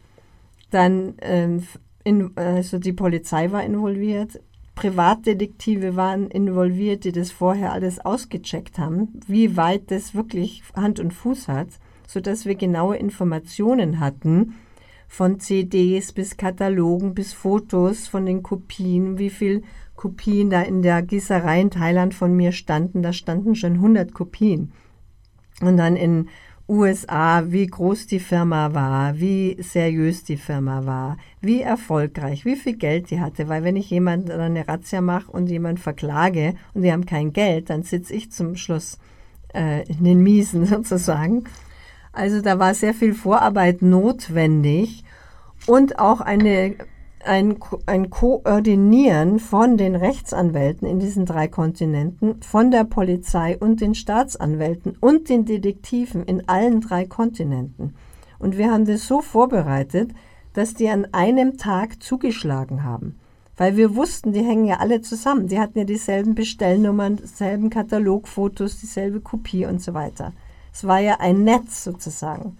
Dann, 0.69 1.17
äh, 1.19 1.59
in, 2.03 2.31
also 2.35 2.79
die 2.79 2.93
Polizei 2.93 3.51
war 3.51 3.63
involviert, 3.63 4.39
Privatdetektive 4.75 5.95
waren 5.95 6.29
involviert, 6.29 7.05
die 7.05 7.13
das 7.13 7.31
vorher 7.31 7.71
alles 7.71 7.99
ausgecheckt 7.99 8.77
haben, 8.77 9.19
wie 9.25 9.55
weit 9.55 9.89
das 9.89 10.13
wirklich 10.13 10.63
Hand 10.75 10.99
und 10.99 11.13
Fuß 11.13 11.47
hat, 11.47 11.69
sodass 12.07 12.45
wir 12.45 12.55
genaue 12.55 12.97
Informationen 12.97 14.01
hatten, 14.01 14.55
von 15.07 15.39
CDs 15.39 16.11
bis 16.11 16.35
Katalogen 16.35 17.13
bis 17.13 17.33
Fotos 17.33 18.07
von 18.07 18.25
den 18.25 18.43
Kopien, 18.43 19.17
wie 19.17 19.29
viel 19.29 19.63
Kopien 19.95 20.49
da 20.49 20.61
in 20.61 20.81
der 20.81 21.01
Gießerei 21.01 21.61
in 21.61 21.71
Thailand 21.71 22.13
von 22.13 22.35
mir 22.35 22.51
standen. 22.51 23.01
Da 23.01 23.13
standen 23.13 23.55
schon 23.55 23.73
100 23.75 24.13
Kopien. 24.13 24.73
Und 25.61 25.77
dann 25.77 25.95
in 25.95 26.29
USA, 26.67 27.43
wie 27.45 27.67
groß 27.67 28.07
die 28.07 28.19
Firma 28.19 28.73
war, 28.73 29.19
wie 29.19 29.55
seriös 29.61 30.23
die 30.23 30.37
Firma 30.37 30.85
war, 30.85 31.17
wie 31.39 31.61
erfolgreich, 31.61 32.43
wie 32.43 32.55
viel 32.55 32.75
Geld 32.75 33.11
die 33.11 33.21
hatte. 33.21 33.47
Weil 33.47 33.63
wenn 33.63 33.75
ich 33.75 33.89
jemand 33.91 34.31
eine 34.31 34.67
Razzia 34.67 35.01
mache 35.01 35.31
und 35.31 35.47
jemand 35.47 35.79
verklage 35.79 36.55
und 36.73 36.81
die 36.81 36.91
haben 36.91 37.05
kein 37.05 37.33
Geld, 37.33 37.69
dann 37.69 37.83
sitze 37.83 38.15
ich 38.15 38.31
zum 38.31 38.55
Schluss 38.55 38.97
äh, 39.53 39.87
in 39.87 40.03
den 40.03 40.23
Miesen 40.23 40.65
sozusagen. 40.65 41.43
Also 42.11 42.41
da 42.41 42.57
war 42.57 42.73
sehr 42.73 42.93
viel 42.93 43.13
Vorarbeit 43.13 43.81
notwendig 43.81 45.03
und 45.67 45.99
auch 45.99 46.21
eine 46.21 46.75
ein, 47.25 47.57
ein 47.85 48.09
Koordinieren 48.09 49.39
von 49.39 49.77
den 49.77 49.95
Rechtsanwälten 49.95 50.87
in 50.87 50.99
diesen 50.99 51.25
drei 51.25 51.47
Kontinenten, 51.47 52.41
von 52.41 52.71
der 52.71 52.83
Polizei 52.83 53.57
und 53.57 53.81
den 53.81 53.95
Staatsanwälten 53.95 54.97
und 54.99 55.29
den 55.29 55.45
Detektiven 55.45 56.23
in 56.23 56.47
allen 56.47 56.81
drei 56.81 57.05
Kontinenten. 57.05 57.95
Und 58.39 58.57
wir 58.57 58.71
haben 58.71 58.85
das 58.85 59.07
so 59.07 59.21
vorbereitet, 59.21 60.11
dass 60.53 60.73
die 60.73 60.89
an 60.89 61.07
einem 61.11 61.57
Tag 61.57 62.01
zugeschlagen 62.01 62.83
haben. 62.83 63.19
Weil 63.57 63.77
wir 63.77 63.95
wussten, 63.95 64.33
die 64.33 64.43
hängen 64.43 64.65
ja 64.65 64.77
alle 64.77 65.01
zusammen. 65.01 65.47
Die 65.47 65.59
hatten 65.59 65.79
ja 65.79 65.85
dieselben 65.85 66.35
Bestellnummern, 66.35 67.17
dieselben 67.17 67.69
Katalogfotos, 67.69 68.79
dieselbe 68.79 69.21
Kopie 69.21 69.65
und 69.65 69.81
so 69.81 69.93
weiter. 69.93 70.33
Es 70.73 70.85
war 70.85 70.99
ja 70.99 71.19
ein 71.19 71.43
Netz 71.43 71.83
sozusagen. 71.85 72.57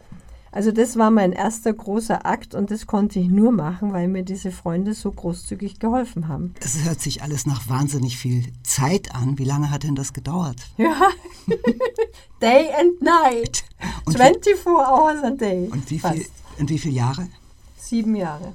Also 0.56 0.72
das 0.72 0.96
war 0.96 1.12
mein 1.12 1.34
erster 1.34 1.74
großer 1.74 2.26
Akt 2.26 2.56
und 2.56 2.72
das 2.72 2.88
konnte 2.88 3.20
ich 3.20 3.28
nur 3.28 3.52
machen, 3.52 3.91
weil 3.91 4.08
mir 4.08 4.24
diese 4.24 4.52
Freunde 4.52 4.94
so 4.94 5.12
großzügig 5.12 5.80
geholfen 5.80 6.30
haben. 6.30 6.54
Es 6.62 6.82
hört 6.86 7.02
sich 7.02 7.22
alles 7.22 7.46
nach 7.46 7.68
wahnsinnig 7.68 8.18
viel 8.18 8.46
Zeit 8.63 9.13
an. 9.13 9.38
Wie 9.38 9.44
lange 9.44 9.70
hat 9.70 9.84
denn 9.84 9.96
das 9.96 10.13
gedauert? 10.13 10.56
Ja, 10.78 10.96
day 12.41 12.70
and 12.80 13.02
night. 13.02 13.65
Und 14.06 14.15
24 14.15 14.65
wie, 14.65 14.70
hours 14.70 15.24
a 15.26 15.32
day. 15.32 15.68
Und 15.70 15.91
wie, 15.91 16.00
viel, 16.00 16.26
und 16.58 16.70
wie 16.70 16.80
viele 16.80 16.94
Jahre? 16.94 17.28
Sieben 17.78 18.15
Jahre. 18.15 18.54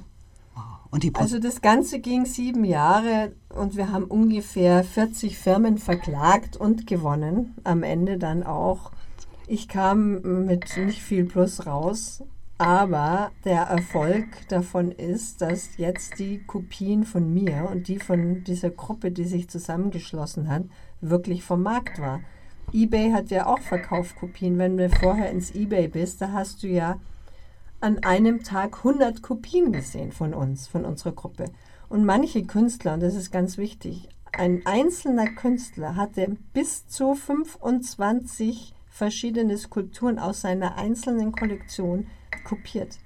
also 1.13 1.37
das 1.37 1.61
Ganze 1.61 1.99
ging 1.99 2.25
sieben 2.25 2.65
Jahre 2.65 3.33
und 3.49 3.77
wir 3.77 3.91
haben 3.91 4.05
ungefähr 4.05 4.83
40 4.83 5.37
Firmen 5.37 5.77
verklagt 5.77 6.57
und 6.57 6.87
gewonnen. 6.87 7.53
Am 7.63 7.83
Ende 7.83 8.17
dann 8.17 8.41
auch 8.41 8.91
ich 9.51 9.67
kam 9.67 10.45
mit 10.45 10.77
nicht 10.77 11.01
viel 11.01 11.25
Plus 11.25 11.65
raus, 11.65 12.23
aber 12.57 13.31
der 13.43 13.63
Erfolg 13.63 14.25
davon 14.47 14.93
ist, 14.93 15.41
dass 15.41 15.75
jetzt 15.75 16.19
die 16.19 16.41
Kopien 16.41 17.03
von 17.03 17.33
mir 17.33 17.67
und 17.69 17.89
die 17.89 17.99
von 17.99 18.45
dieser 18.45 18.69
Gruppe, 18.69 19.11
die 19.11 19.25
sich 19.25 19.49
zusammengeschlossen 19.49 20.47
hat, 20.47 20.63
wirklich 21.01 21.43
vom 21.43 21.63
Markt 21.63 21.99
war. 21.99 22.21
eBay 22.71 23.11
hat 23.11 23.29
ja 23.29 23.45
auch 23.45 23.59
Verkaufskopien. 23.59 24.57
Wenn 24.57 24.77
du 24.77 24.89
vorher 24.89 25.29
ins 25.29 25.53
eBay 25.53 25.89
bist, 25.89 26.21
da 26.21 26.31
hast 26.31 26.63
du 26.63 26.67
ja 26.67 26.97
an 27.81 27.99
einem 28.05 28.43
Tag 28.43 28.77
100 28.77 29.21
Kopien 29.21 29.73
gesehen 29.73 30.13
von 30.13 30.33
uns, 30.33 30.69
von 30.69 30.85
unserer 30.85 31.11
Gruppe. 31.11 31.43
Und 31.89 32.05
manche 32.05 32.43
Künstler, 32.43 32.93
und 32.93 33.03
das 33.03 33.15
ist 33.15 33.31
ganz 33.31 33.57
wichtig, 33.57 34.07
ein 34.31 34.61
einzelner 34.65 35.27
Künstler 35.27 35.97
hatte 35.97 36.37
bis 36.53 36.87
zu 36.87 37.15
25 37.15 38.75
verschiedene 39.01 39.57
Skulpturen 39.57 40.19
aus 40.19 40.41
seiner 40.41 40.77
einzelnen 40.77 41.31
Kollektion 41.31 42.05
kopiert. 42.43 42.99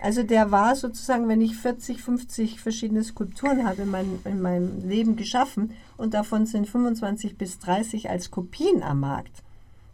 Also 0.00 0.22
der 0.22 0.52
war 0.52 0.76
sozusagen, 0.76 1.26
wenn 1.26 1.40
ich 1.40 1.56
40, 1.56 2.00
50 2.00 2.60
verschiedene 2.60 3.02
Skulpturen 3.02 3.66
habe 3.66 3.82
in, 3.82 3.90
mein, 3.90 4.20
in 4.24 4.40
meinem 4.40 4.88
Leben 4.88 5.16
geschaffen 5.16 5.72
und 5.96 6.14
davon 6.14 6.46
sind 6.46 6.68
25 6.68 7.36
bis 7.36 7.58
30 7.58 8.08
als 8.08 8.30
Kopien 8.30 8.84
am 8.84 9.00
Markt. 9.00 9.42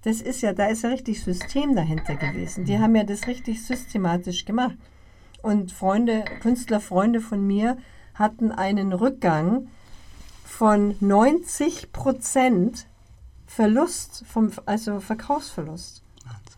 Das 0.03 0.21
ist 0.21 0.43
ja, 0.43 0.53
da 0.53 0.67
ist 0.67 0.83
ja 0.83 0.91
richtig 0.91 1.25
System 1.25 1.75
dahinter 1.75 2.17
gewesen. 2.17 2.67
Die 2.67 2.79
haben 2.79 2.95
ja 2.95 3.05
das 3.05 3.27
richtig 3.27 3.65
systematisch 3.65 4.45
gemacht. 4.45 4.77
Und 5.41 5.73
Freunde, 5.73 6.27
Künstlerfreunde 6.43 7.23
von 7.23 7.47
mir 7.47 7.79
hatten 8.13 8.53
einen 8.53 8.93
Rückgang 8.93 9.69
von 10.45 10.97
90 11.01 11.93
Prozent 11.93 12.87
Verlust, 13.47 14.25
vom, 14.27 14.51
also 14.67 15.01
Verkaufsverlust. 15.01 16.03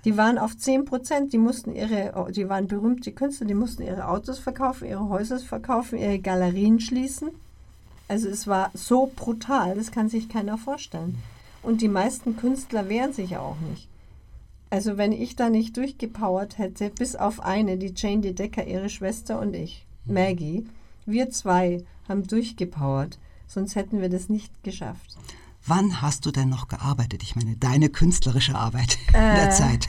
Die 0.05 0.17
waren 0.17 0.39
auf 0.39 0.57
10 0.57 0.85
Prozent, 0.85 1.33
die 1.33 1.39
mussten 1.39 1.75
ihre, 1.75 2.31
die 2.31 2.49
waren 2.49 2.69
berühmte 2.69 3.11
Künstler, 3.11 3.47
die 3.47 3.55
mussten 3.55 3.83
ihre 3.83 4.07
Autos 4.07 4.39
verkaufen, 4.39 4.87
ihre 4.87 5.09
Häuser 5.09 5.41
verkaufen, 5.41 5.99
ihre 5.99 6.21
Galerien 6.21 6.79
schließen. 6.79 7.31
Also 8.07 8.29
es 8.29 8.47
war 8.47 8.71
so 8.73 9.11
brutal, 9.17 9.75
das 9.75 9.91
kann 9.91 10.09
sich 10.09 10.29
keiner 10.29 10.59
vorstellen. 10.59 11.19
Und 11.63 11.81
die 11.81 11.89
meisten 11.89 12.37
Künstler 12.37 12.89
wehren 12.89 13.13
sich 13.13 13.37
auch 13.37 13.57
nicht. 13.69 13.89
Also 14.71 14.97
wenn 14.97 15.11
ich 15.11 15.35
da 15.35 15.51
nicht 15.51 15.77
durchgepowert 15.77 16.59
hätte, 16.59 16.91
bis 16.91 17.17
auf 17.17 17.41
eine, 17.41 17.77
die 17.77 17.93
Jane 17.97 18.21
D. 18.21 18.33
Decker, 18.33 18.65
ihre 18.65 18.89
Schwester 18.89 19.41
und 19.41 19.55
ich, 19.55 19.87
Maggie, 20.05 20.67
wir 21.05 21.31
zwei 21.31 21.85
haben 22.09 22.27
durchgepowert, 22.27 23.19
sonst 23.49 23.75
hätten 23.75 24.01
wir 24.01 24.09
das 24.09 24.29
nicht 24.29 24.63
geschafft. 24.63 25.17
Wann 25.67 26.01
hast 26.01 26.25
du 26.27 26.31
denn 26.31 26.49
noch 26.49 26.69
gearbeitet? 26.69 27.23
Ich 27.25 27.35
meine, 27.35 27.57
deine 27.57 27.89
künstlerische 27.89 28.55
Arbeit 28.55 28.99
in 29.09 29.13
der 29.15 29.49
äh, 29.49 29.51
Zeit. 29.51 29.89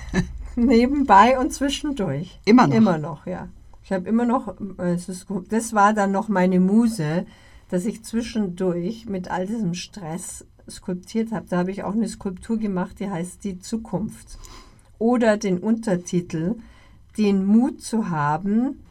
Nebenbei 0.56 1.38
und 1.38 1.54
zwischendurch. 1.54 2.40
Immer 2.46 2.68
noch? 2.68 2.76
Immer 2.76 2.98
noch, 2.98 3.28
ja. 3.28 3.48
Ich 3.84 3.92
habe 3.92 4.10
immer 4.10 4.26
noch, 4.26 4.56
das 5.50 5.74
war 5.74 5.94
dann 5.94 6.12
noch 6.12 6.28
meine 6.28 6.60
Muse, 6.60 7.26
dass 7.70 7.86
ich 7.86 8.04
zwischendurch 8.04 9.06
mit 9.06 9.30
all 9.30 9.46
diesem 9.46 9.76
Stress 9.76 10.46
skulptiert 10.70 11.32
habe. 11.32 11.46
Da 11.48 11.60
habe 11.60 11.72
ich 11.72 11.84
auch 11.84 11.94
eine 11.94 12.10
Skulptur 12.10 12.58
gemacht, 12.58 13.00
die 13.00 13.10
heißt 13.10 13.44
Die 13.44 13.60
Zukunft. 13.60 14.40
Oder 15.00 15.38
den 15.38 15.60
Untertitel, 15.60 16.56
den 17.18 17.46
Mut 17.46 17.82
zu 17.82 18.10
haben, 18.10 18.84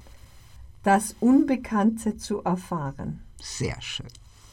das 0.82 1.16
Unbekannte 1.18 2.16
zu 2.16 2.42
erfahren. 2.42 3.20
Sehr 3.42 3.80
schön. 3.82 4.06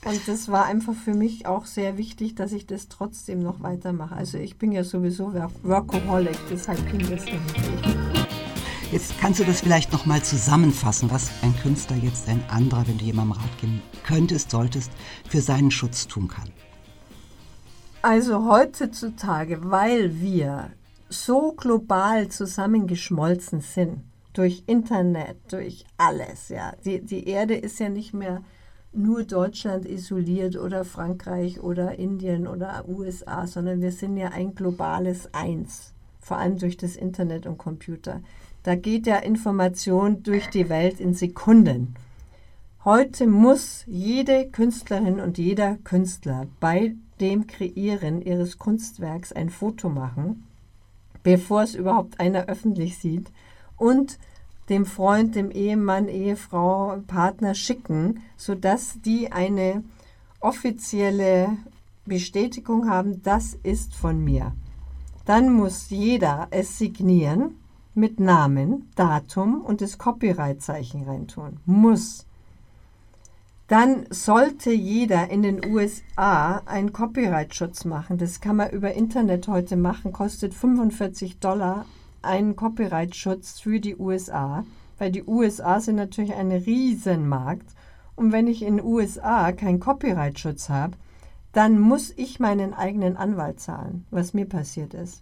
Und 0.05 0.27
das 0.27 0.49
war 0.49 0.65
einfach 0.65 0.93
für 0.93 1.13
mich 1.13 1.45
auch 1.45 1.65
sehr 1.65 1.97
wichtig, 1.97 2.35
dass 2.35 2.51
ich 2.51 2.67
das 2.67 2.89
trotzdem 2.89 3.41
noch 3.41 3.63
weitermache. 3.63 4.15
Also 4.15 4.37
ich 4.37 4.57
bin 4.57 4.71
ja 4.71 4.83
sowieso 4.83 5.33
Workaholic, 5.63 6.37
deshalb 6.51 6.79
ging 6.91 7.09
das 7.09 7.23
nicht. 7.23 8.27
Jetzt 8.91 9.17
kannst 9.19 9.39
du 9.39 9.43
das 9.43 9.61
vielleicht 9.61 9.91
noch 9.91 10.05
mal 10.05 10.21
zusammenfassen, 10.21 11.09
was 11.09 11.31
ein 11.41 11.55
Künstler 11.55 11.95
jetzt 11.95 12.27
ein 12.27 12.43
anderer, 12.49 12.85
wenn 12.87 12.97
du 12.97 13.05
jemandem 13.05 13.37
Rat 13.39 13.57
geben 13.59 13.81
könntest, 14.05 14.51
solltest, 14.51 14.91
für 15.27 15.41
seinen 15.41 15.71
Schutz 15.71 16.07
tun 16.07 16.27
kann. 16.27 16.49
Also 18.01 18.45
heutzutage, 18.45 19.71
weil 19.71 20.19
wir 20.19 20.71
so 21.09 21.53
global 21.53 22.27
zusammengeschmolzen 22.27 23.61
sind, 23.61 24.03
durch 24.33 24.63
Internet, 24.67 25.37
durch 25.49 25.85
alles. 25.97 26.49
Ja. 26.49 26.73
Die, 26.83 27.01
die 27.01 27.27
Erde 27.27 27.55
ist 27.55 27.79
ja 27.79 27.89
nicht 27.89 28.13
mehr 28.13 28.43
nur 28.93 29.23
Deutschland 29.23 29.85
isoliert 29.85 30.55
oder 30.55 30.85
Frankreich 30.85 31.61
oder 31.61 31.97
Indien 31.97 32.47
oder 32.47 32.85
USA, 32.87 33.47
sondern 33.47 33.81
wir 33.81 33.91
sind 33.91 34.17
ja 34.17 34.29
ein 34.29 34.55
globales 34.55 35.33
Eins, 35.33 35.93
vor 36.19 36.37
allem 36.37 36.57
durch 36.57 36.77
das 36.77 36.95
Internet 36.95 37.45
und 37.45 37.57
Computer. 37.57 38.21
Da 38.63 38.75
geht 38.75 39.07
ja 39.07 39.17
Information 39.17 40.23
durch 40.23 40.47
die 40.47 40.69
Welt 40.69 40.99
in 40.99 41.13
Sekunden. 41.13 41.95
Heute 42.85 43.27
muss 43.27 43.83
jede 43.87 44.49
Künstlerin 44.49 45.19
und 45.19 45.37
jeder 45.37 45.77
Künstler 45.83 46.47
bei 46.59 46.95
dem 47.19 47.47
Kreieren 47.47 48.21
ihres 48.21 48.57
Kunstwerks 48.57 49.31
ein 49.31 49.49
Foto 49.49 49.89
machen, 49.89 50.43
bevor 51.23 51.63
es 51.63 51.75
überhaupt 51.75 52.19
einer 52.19 52.45
öffentlich 52.45 52.97
sieht 52.97 53.31
und 53.77 54.17
dem 54.69 54.85
Freund, 54.85 55.35
dem 55.35 55.51
Ehemann, 55.51 56.07
Ehefrau, 56.07 56.97
Partner 57.07 57.53
schicken, 57.53 58.21
sodass 58.37 58.99
die 59.01 59.31
eine 59.31 59.83
offizielle 60.39 61.57
Bestätigung 62.05 62.89
haben, 62.89 63.21
das 63.23 63.57
ist 63.63 63.93
von 63.95 64.23
mir. 64.23 64.53
Dann 65.25 65.53
muss 65.53 65.89
jeder 65.89 66.47
es 66.51 66.77
signieren 66.77 67.55
mit 67.95 68.19
Namen, 68.19 68.89
Datum 68.95 69.61
und 69.61 69.81
das 69.81 69.97
Copyright-Zeichen 69.97 71.03
reintun. 71.03 71.59
Muss. 71.65 72.25
Dann 73.67 74.05
sollte 74.09 74.71
jeder 74.71 75.29
in 75.29 75.41
den 75.41 75.65
USA 75.65 76.61
einen 76.65 76.91
Copyright-Schutz 76.91 77.85
machen. 77.85 78.17
Das 78.17 78.41
kann 78.41 78.57
man 78.57 78.71
über 78.71 78.93
Internet 78.93 79.47
heute 79.47 79.77
machen, 79.77 80.11
kostet 80.11 80.53
45 80.53 81.39
Dollar 81.39 81.85
einen 82.23 82.55
Copyright-Schutz 82.55 83.59
für 83.59 83.79
die 83.79 83.95
USA, 83.95 84.65
weil 84.97 85.11
die 85.11 85.23
USA 85.23 85.79
sind 85.79 85.95
natürlich 85.95 86.33
ein 86.33 86.51
Riesenmarkt. 86.51 87.67
Und 88.15 88.31
wenn 88.31 88.47
ich 88.47 88.61
in 88.61 88.77
den 88.77 88.85
USA 88.85 89.51
keinen 89.51 89.79
Copyright-Schutz 89.79 90.69
habe, 90.69 90.93
dann 91.51 91.79
muss 91.79 92.11
ich 92.15 92.39
meinen 92.39 92.73
eigenen 92.73 93.17
Anwalt 93.17 93.59
zahlen, 93.59 94.05
was 94.11 94.33
mir 94.33 94.45
passiert 94.45 94.93
ist. 94.93 95.21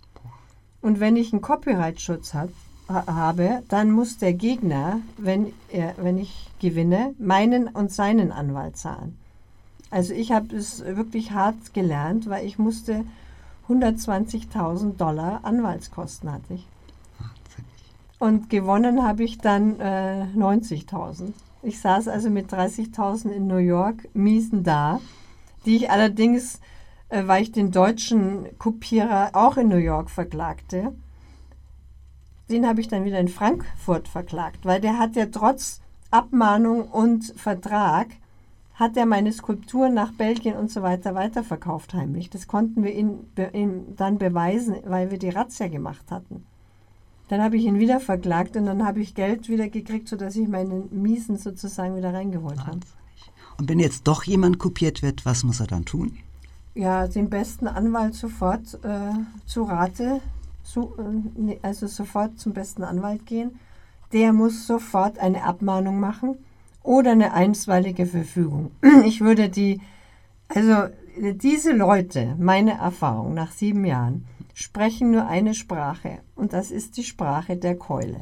Und 0.81 0.99
wenn 0.99 1.15
ich 1.15 1.31
einen 1.33 1.41
Copyright-Schutz 1.41 2.33
habe, 2.33 2.53
habe, 2.89 3.63
dann 3.69 3.91
muss 3.91 4.17
der 4.17 4.33
Gegner, 4.33 4.99
wenn, 5.17 5.53
er, 5.69 5.93
wenn 5.97 6.17
ich 6.17 6.49
gewinne, 6.59 7.13
meinen 7.17 7.67
und 7.67 7.91
seinen 7.91 8.31
Anwalt 8.31 8.77
zahlen. 8.77 9.17
Also 9.89 10.13
ich 10.13 10.31
habe 10.31 10.55
es 10.55 10.83
wirklich 10.83 11.31
hart 11.31 11.73
gelernt, 11.73 12.29
weil 12.29 12.45
ich 12.45 12.57
musste 12.57 13.05
120.000 13.69 14.97
Dollar 14.97 15.41
Anwaltskosten 15.43 16.31
hatte 16.31 16.53
ich. 16.55 16.67
Und 18.21 18.51
gewonnen 18.51 19.03
habe 19.03 19.23
ich 19.23 19.39
dann 19.39 19.79
äh, 19.79 20.27
90.000. 20.37 21.33
Ich 21.63 21.81
saß 21.81 22.07
also 22.07 22.29
mit 22.29 22.53
30.000 22.53 23.31
in 23.31 23.47
New 23.47 23.57
York, 23.57 24.09
miesen 24.13 24.63
da, 24.63 25.01
die 25.65 25.77
ich 25.77 25.89
allerdings, 25.89 26.59
äh, 27.09 27.25
weil 27.25 27.41
ich 27.41 27.51
den 27.51 27.71
deutschen 27.71 28.45
Kopierer 28.59 29.31
auch 29.33 29.57
in 29.57 29.69
New 29.69 29.77
York 29.77 30.11
verklagte, 30.11 30.93
den 32.51 32.67
habe 32.67 32.79
ich 32.79 32.87
dann 32.87 33.05
wieder 33.05 33.19
in 33.19 33.27
Frankfurt 33.27 34.07
verklagt, 34.07 34.67
weil 34.67 34.79
der 34.79 34.99
hat 34.99 35.15
ja 35.15 35.25
trotz 35.25 35.81
Abmahnung 36.11 36.89
und 36.89 37.33
Vertrag, 37.35 38.09
hat 38.75 38.97
er 38.97 39.07
meine 39.07 39.33
Skulpturen 39.33 39.95
nach 39.95 40.11
Belgien 40.11 40.57
und 40.57 40.69
so 40.69 40.83
weiter 40.83 41.15
weiterverkauft 41.15 41.95
heimlich. 41.95 42.29
Das 42.29 42.45
konnten 42.45 42.83
wir 42.83 42.93
ihm, 42.93 43.95
dann 43.95 44.19
beweisen, 44.19 44.75
weil 44.85 45.09
wir 45.09 45.17
die 45.17 45.29
Razzia 45.29 45.69
gemacht 45.69 46.11
hatten. 46.11 46.45
Dann 47.31 47.41
habe 47.41 47.55
ich 47.55 47.63
ihn 47.63 47.79
wieder 47.79 48.01
verklagt 48.01 48.57
und 48.57 48.65
dann 48.65 48.85
habe 48.85 48.99
ich 48.99 49.15
Geld 49.15 49.47
wieder 49.47 49.69
gekriegt, 49.69 50.09
sodass 50.09 50.35
ich 50.35 50.49
meinen 50.49 50.89
Miesen 50.91 51.37
sozusagen 51.37 51.95
wieder 51.95 52.13
reingeholt 52.13 52.59
habe. 52.67 52.81
Und 53.57 53.69
wenn 53.69 53.79
jetzt 53.79 54.05
doch 54.05 54.25
jemand 54.25 54.59
kopiert 54.59 55.01
wird, 55.01 55.25
was 55.25 55.45
muss 55.45 55.61
er 55.61 55.67
dann 55.67 55.85
tun? 55.85 56.17
Ja, 56.75 57.07
den 57.07 57.29
besten 57.29 57.69
Anwalt 57.69 58.15
sofort 58.15 58.77
äh, 58.83 59.13
zu 59.45 59.63
Rate 59.63 60.19
zu, 60.63 60.93
äh, 61.47 61.55
also 61.61 61.87
sofort 61.87 62.37
zum 62.37 62.51
besten 62.51 62.83
Anwalt 62.83 63.25
gehen. 63.25 63.51
Der 64.11 64.33
muss 64.33 64.67
sofort 64.67 65.17
eine 65.17 65.45
Abmahnung 65.45 66.01
machen 66.01 66.35
oder 66.83 67.11
eine 67.11 67.31
einstweilige 67.31 68.07
Verfügung. 68.07 68.71
Ich 69.05 69.21
würde 69.21 69.47
die, 69.47 69.79
also 70.49 70.93
diese 71.17 71.71
Leute, 71.71 72.35
meine 72.37 72.71
Erfahrung 72.71 73.35
nach 73.35 73.53
sieben 73.53 73.85
Jahren, 73.85 74.25
sprechen 74.61 75.11
nur 75.11 75.27
eine 75.27 75.53
Sprache 75.53 76.19
und 76.35 76.53
das 76.53 76.71
ist 76.71 76.97
die 76.97 77.03
Sprache 77.03 77.57
der 77.57 77.75
Keule. 77.75 78.21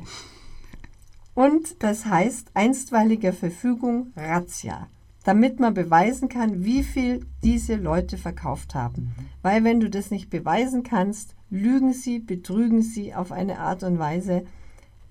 Und 1.34 1.84
das 1.84 2.06
heißt 2.06 2.52
einstweilige 2.54 3.34
Verfügung 3.34 4.12
Razzia, 4.15 4.88
damit 5.23 5.60
man 5.60 5.73
beweisen 5.73 6.30
kann, 6.30 6.63
wie 6.63 6.84
viel 6.84 7.25
diese 7.43 7.75
Leute 7.75 8.17
verkauft 8.17 8.75
haben. 8.75 9.15
Weil 9.41 9.63
wenn 9.63 9.80
du 9.80 9.89
das 9.89 10.12
nicht 10.12 10.30
beweisen 10.30 10.84
kannst, 10.84 11.36
lügen 11.49 11.93
sie, 11.93 12.19
betrügen 12.19 12.82
sie 12.82 13.13
auf 13.13 13.32
eine 13.32 13.60
Art 13.60 13.84
und 13.84 13.99
Weise, 13.99 14.45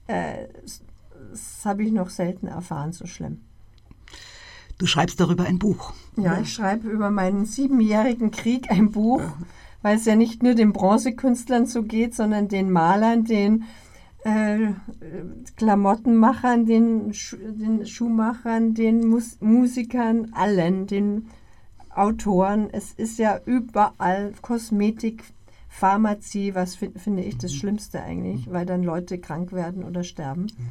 äh, 0.06 0.48
das 1.30 1.64
habe 1.64 1.82
ich 1.82 1.92
noch 1.92 2.10
selten 2.10 2.46
erfahren, 2.46 2.92
so 2.92 3.06
schlimm. 3.06 3.42
Du 4.78 4.86
schreibst 4.86 5.18
darüber 5.18 5.44
ein 5.44 5.58
Buch. 5.58 5.92
Ja, 6.16 6.40
ich 6.40 6.52
schreibe 6.52 6.88
über 6.88 7.10
meinen 7.10 7.46
siebenjährigen 7.46 8.30
Krieg 8.30 8.70
ein 8.70 8.92
Buch, 8.92 9.22
weil 9.82 9.96
es 9.96 10.04
ja 10.04 10.16
nicht 10.16 10.42
nur 10.42 10.54
den 10.54 10.72
Bronzekünstlern 10.72 11.66
so 11.66 11.82
geht, 11.82 12.14
sondern 12.14 12.48
den 12.48 12.70
Malern, 12.70 13.24
den 13.24 13.64
äh, 14.24 14.72
Klamottenmachern, 15.56 16.66
den, 16.66 17.14
Sch 17.14 17.36
den 17.40 17.86
Schuhmachern, 17.86 18.74
den 18.74 19.06
Mus 19.06 19.38
Musikern, 19.40 20.32
allen, 20.32 20.86
den 20.86 21.28
Autoren. 21.90 22.68
Es 22.70 22.92
ist 22.92 23.18
ja 23.18 23.40
überall 23.44 24.32
Kosmetik, 24.42 25.24
Pharmazie, 25.68 26.54
was 26.54 26.74
finde 26.74 27.22
ich 27.22 27.38
das 27.38 27.52
mhm. 27.52 27.56
Schlimmste 27.56 28.02
eigentlich, 28.02 28.46
mhm. 28.46 28.52
weil 28.52 28.66
dann 28.66 28.82
Leute 28.82 29.18
krank 29.18 29.52
werden 29.52 29.84
oder 29.84 30.02
sterben. 30.02 30.42
Mhm. 30.42 30.68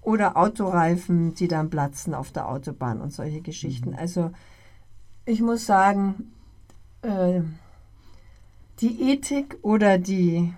Oder 0.00 0.36
Autoreifen, 0.38 1.34
die 1.34 1.48
dann 1.48 1.68
platzen 1.68 2.14
auf 2.14 2.32
der 2.32 2.48
Autobahn 2.48 3.00
und 3.02 3.12
solche 3.12 3.42
Geschichten. 3.42 3.94
Also 3.94 4.30
ich 5.26 5.42
muss 5.42 5.66
sagen, 5.66 6.32
äh, 7.02 7.42
die 8.80 9.10
Ethik 9.10 9.58
oder 9.62 9.98
die, 9.98 10.52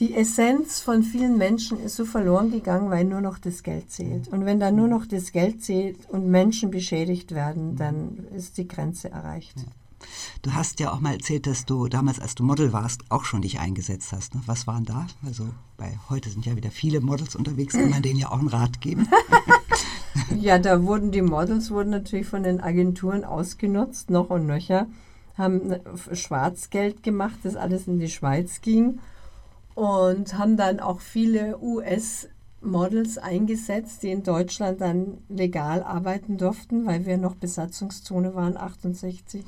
die 0.00 0.14
Essenz 0.14 0.80
von 0.80 1.02
vielen 1.02 1.36
Menschen 1.36 1.78
ist 1.80 1.96
so 1.96 2.04
verloren 2.04 2.50
gegangen, 2.50 2.90
weil 2.90 3.04
nur 3.04 3.20
noch 3.20 3.38
das 3.38 3.62
Geld 3.62 3.90
zählt. 3.90 4.28
Und 4.28 4.44
wenn 4.44 4.60
dann 4.60 4.76
nur 4.76 4.88
noch 4.88 5.06
das 5.06 5.32
Geld 5.32 5.62
zählt 5.62 6.08
und 6.08 6.28
Menschen 6.28 6.70
beschädigt 6.70 7.32
werden, 7.32 7.76
dann 7.76 8.26
ist 8.34 8.56
die 8.56 8.68
Grenze 8.68 9.10
erreicht. 9.10 9.56
Du 10.42 10.54
hast 10.54 10.78
ja 10.78 10.92
auch 10.92 11.00
mal 11.00 11.14
erzählt, 11.14 11.46
dass 11.48 11.64
du 11.64 11.88
damals, 11.88 12.20
als 12.20 12.36
du 12.36 12.44
Model 12.44 12.72
warst, 12.72 13.02
auch 13.08 13.24
schon 13.24 13.42
dich 13.42 13.58
eingesetzt 13.58 14.12
hast. 14.12 14.34
Ne? 14.34 14.42
Was 14.46 14.68
waren 14.68 14.84
da? 14.84 15.08
Also 15.26 15.48
bei 15.76 15.98
heute 16.08 16.30
sind 16.30 16.46
ja 16.46 16.54
wieder 16.54 16.70
viele 16.70 17.00
Models 17.00 17.34
unterwegs, 17.34 17.74
kann 17.74 17.90
man 17.90 18.02
denen 18.02 18.20
ja 18.20 18.30
auch 18.30 18.38
einen 18.38 18.48
Rat 18.48 18.80
geben. 18.80 19.08
ja, 20.40 20.60
da 20.60 20.84
wurden 20.84 21.10
die 21.10 21.22
Models 21.22 21.72
wurden 21.72 21.90
natürlich 21.90 22.26
von 22.26 22.44
den 22.44 22.60
Agenturen 22.60 23.24
ausgenutzt, 23.24 24.08
noch 24.10 24.30
und 24.30 24.46
nöcher, 24.46 24.86
haben 25.38 25.76
Schwarzgeld 26.12 27.02
gemacht, 27.02 27.38
das 27.44 27.56
alles 27.56 27.86
in 27.86 27.98
die 27.98 28.10
Schweiz 28.10 28.60
ging 28.60 28.98
und 29.74 30.36
haben 30.36 30.56
dann 30.56 30.80
auch 30.80 31.00
viele 31.00 31.58
US 31.62 32.28
Models 32.60 33.18
eingesetzt, 33.18 34.02
die 34.02 34.10
in 34.10 34.24
Deutschland 34.24 34.80
dann 34.80 35.18
legal 35.28 35.82
arbeiten 35.82 36.36
durften, 36.36 36.86
weil 36.86 37.06
wir 37.06 37.16
noch 37.16 37.36
Besatzungszone 37.36 38.34
waren, 38.34 38.56
68 38.56 39.44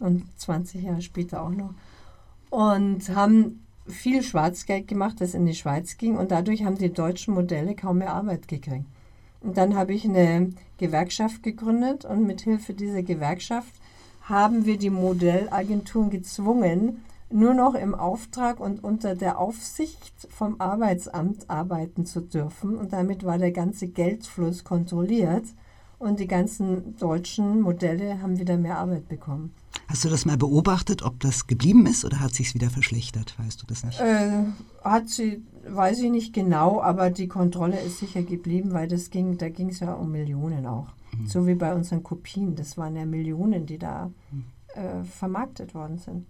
und 0.00 0.24
20 0.38 0.82
Jahre 0.82 1.02
später 1.02 1.42
auch 1.42 1.50
noch. 1.50 1.74
Und 2.50 3.08
haben 3.14 3.64
viel 3.86 4.22
Schwarzgeld 4.22 4.88
gemacht, 4.88 5.20
das 5.20 5.34
in 5.34 5.46
die 5.46 5.54
Schweiz 5.54 5.96
ging 5.96 6.16
und 6.16 6.32
dadurch 6.32 6.64
haben 6.64 6.78
die 6.78 6.92
deutschen 6.92 7.34
Modelle 7.34 7.74
kaum 7.74 7.98
mehr 7.98 8.12
Arbeit 8.12 8.48
gekriegt. 8.48 8.86
Und 9.40 9.56
dann 9.56 9.74
habe 9.74 9.94
ich 9.94 10.04
eine 10.04 10.50
Gewerkschaft 10.78 11.42
gegründet 11.42 12.04
und 12.04 12.26
mit 12.26 12.40
Hilfe 12.42 12.74
dieser 12.74 13.02
Gewerkschaft 13.02 13.72
haben 14.30 14.64
wir 14.64 14.78
die 14.78 14.90
Modellagenturen 14.90 16.08
gezwungen, 16.08 17.04
nur 17.30 17.54
noch 17.54 17.74
im 17.74 17.94
Auftrag 17.94 18.58
und 18.60 18.82
unter 18.82 19.14
der 19.14 19.38
Aufsicht 19.38 20.28
vom 20.30 20.60
Arbeitsamt 20.60 21.48
arbeiten 21.50 22.06
zu 22.06 22.20
dürfen. 22.20 22.76
Und 22.76 22.92
damit 22.92 23.24
war 23.24 23.38
der 23.38 23.52
ganze 23.52 23.88
Geldfluss 23.88 24.64
kontrolliert 24.64 25.44
und 25.98 26.18
die 26.18 26.26
ganzen 26.26 26.96
deutschen 26.96 27.60
Modelle 27.60 28.22
haben 28.22 28.38
wieder 28.38 28.56
mehr 28.56 28.78
Arbeit 28.78 29.08
bekommen. 29.08 29.52
Hast 29.86 30.04
du 30.04 30.08
das 30.08 30.24
mal 30.24 30.36
beobachtet, 30.36 31.02
ob 31.02 31.20
das 31.20 31.46
geblieben 31.46 31.86
ist 31.86 32.04
oder 32.04 32.20
hat 32.20 32.34
sich 32.34 32.54
wieder 32.54 32.70
verschlechtert? 32.70 33.34
Weißt 33.38 33.60
du 33.60 33.66
das 33.66 33.84
nicht? 33.84 34.00
Äh, 34.00 34.44
hat 34.82 35.08
sie, 35.08 35.42
weiß 35.68 35.98
ich 35.98 36.10
nicht 36.10 36.32
genau, 36.32 36.80
aber 36.80 37.10
die 37.10 37.28
Kontrolle 37.28 37.78
ist 37.80 37.98
sicher 37.98 38.22
geblieben, 38.22 38.72
weil 38.72 38.88
das 38.88 39.10
ging, 39.10 39.36
da 39.36 39.48
ging 39.48 39.70
es 39.70 39.80
ja 39.80 39.92
um 39.92 40.12
Millionen 40.12 40.66
auch. 40.66 40.86
Mhm. 41.20 41.26
So 41.26 41.46
wie 41.46 41.54
bei 41.54 41.74
unseren 41.74 42.02
Kopien. 42.02 42.54
Das 42.54 42.76
waren 42.76 42.96
ja 42.96 43.04
Millionen, 43.04 43.66
die 43.66 43.78
da 43.78 44.10
mhm. 44.30 44.44
äh, 44.74 45.04
vermarktet 45.04 45.74
worden 45.74 45.98
sind. 45.98 46.26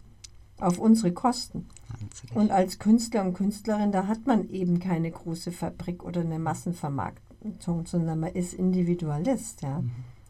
auf 0.61 0.79
unsere 0.79 1.13
Kosten. 1.13 1.67
Wahnsinnig. 1.89 2.37
Und 2.37 2.51
als 2.51 2.79
Künstler 2.79 3.25
und 3.25 3.35
Künstlerin, 3.35 3.93
da 3.93 4.07
hat 4.07 4.27
man 4.27 4.49
eben 4.51 4.79
keine 4.79 5.11
große 5.11 5.53
Fabrik 5.53 6.05
oder 6.05 6.21
eine 6.21 6.39
Massenvermarktung, 6.39 7.87
sondern 7.87 8.21
man 8.21 8.33
ist 8.33 8.55
Individualist, 8.55 9.63
ja. 9.63 9.83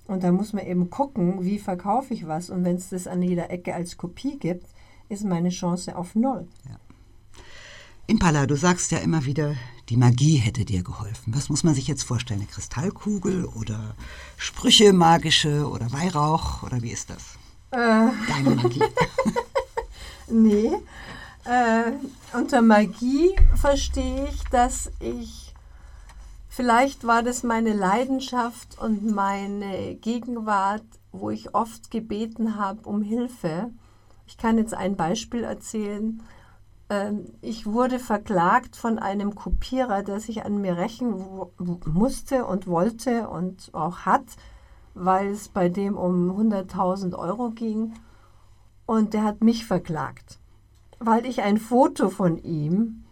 Und 0.07 0.25
da 0.25 0.33
muss 0.33 0.53
man 0.53 0.67
eben 0.67 0.91
gucken, 0.91 1.45
wie 1.45 1.59
verkaufe 1.59 2.15
ich 2.15 2.27
was. 2.27 2.51
Und 2.51 2.65
wenn 2.65 2.77
es 2.77 2.89
das 2.89 3.07
an 3.07 3.23
jeder 3.23 3.51
Ecke 3.51 3.75
als 3.75 3.97
Kopie 3.97 4.39
gibt, 4.39 4.67
ist 5.09 5.25
meine 5.25 5.51
Chance 5.51 5.97
auf 5.97 6.17
Null. 6.17 6.49
Impala, 8.09 8.47
du 8.47 8.57
sagst 8.57 8.91
ja 8.91 8.99
immer 8.99 9.25
wieder, 9.25 9.55
die 9.91 9.97
Magie 9.97 10.37
hätte 10.37 10.65
dir 10.65 10.85
geholfen. 10.85 11.35
Was 11.35 11.49
muss 11.49 11.65
man 11.65 11.75
sich 11.75 11.89
jetzt 11.89 12.05
vorstellen? 12.05 12.41
Eine 12.41 12.49
Kristallkugel 12.49 13.45
oder 13.45 13.97
Sprüche 14.37 14.93
magische 14.93 15.69
oder 15.69 15.93
Weihrauch 15.93 16.63
oder 16.63 16.81
wie 16.81 16.93
ist 16.93 17.11
das? 17.11 17.37
Deine 17.71 18.55
Magie. 18.55 18.83
Nee. 20.33 20.71
Äh, 21.45 21.91
unter 22.37 22.63
Magie 22.63 23.35
verstehe 23.57 24.29
ich, 24.29 24.45
dass 24.45 24.93
ich, 25.01 25.53
vielleicht 26.49 27.05
war 27.05 27.25
das 27.25 27.43
meine 27.43 27.73
Leidenschaft 27.73 28.79
und 28.79 29.11
meine 29.13 29.97
Gegenwart, 29.97 30.85
wo 31.11 31.31
ich 31.31 31.53
oft 31.53 31.91
gebeten 31.91 32.55
habe 32.55 32.89
um 32.89 33.03
Hilfe. 33.03 33.71
Ich 34.29 34.39
kann 34.39 34.57
jetzt 34.57 34.73
ein 34.73 34.95
Beispiel 34.95 35.43
erzählen. 35.43 36.23
Ähm, 36.91 37.27
Ich 37.41 37.65
wurde 37.67 37.99
verklagt 37.99 38.77
von 38.77 38.99
einem 38.99 39.35
Kopierer, 39.35 40.03
der 40.03 40.21
sich 40.21 40.45
an 40.45 40.61
mir 40.61 40.77
rächen 40.77 41.15
musste 41.87 42.45
und 42.45 42.67
wollte 42.67 43.29
und 43.29 43.71
auch 43.73 44.01
hat, 44.01 44.25
weil 44.95 45.29
es 45.29 45.49
bei 45.49 45.69
dem 45.71 45.97
um 45.97 46.31
100.000 46.31 47.17
Euro 47.17 47.51
ging. 47.51 47.95
Und 48.85 49.15
der 49.15 49.23
hat 49.25 49.43
mich 49.43 49.65
verklagt, 49.65 50.39
weil 50.99 51.25
ich 51.25 51.43
ein 51.43 51.59
Foto 51.59 52.11
von 52.11 52.37
ihm 52.43 53.05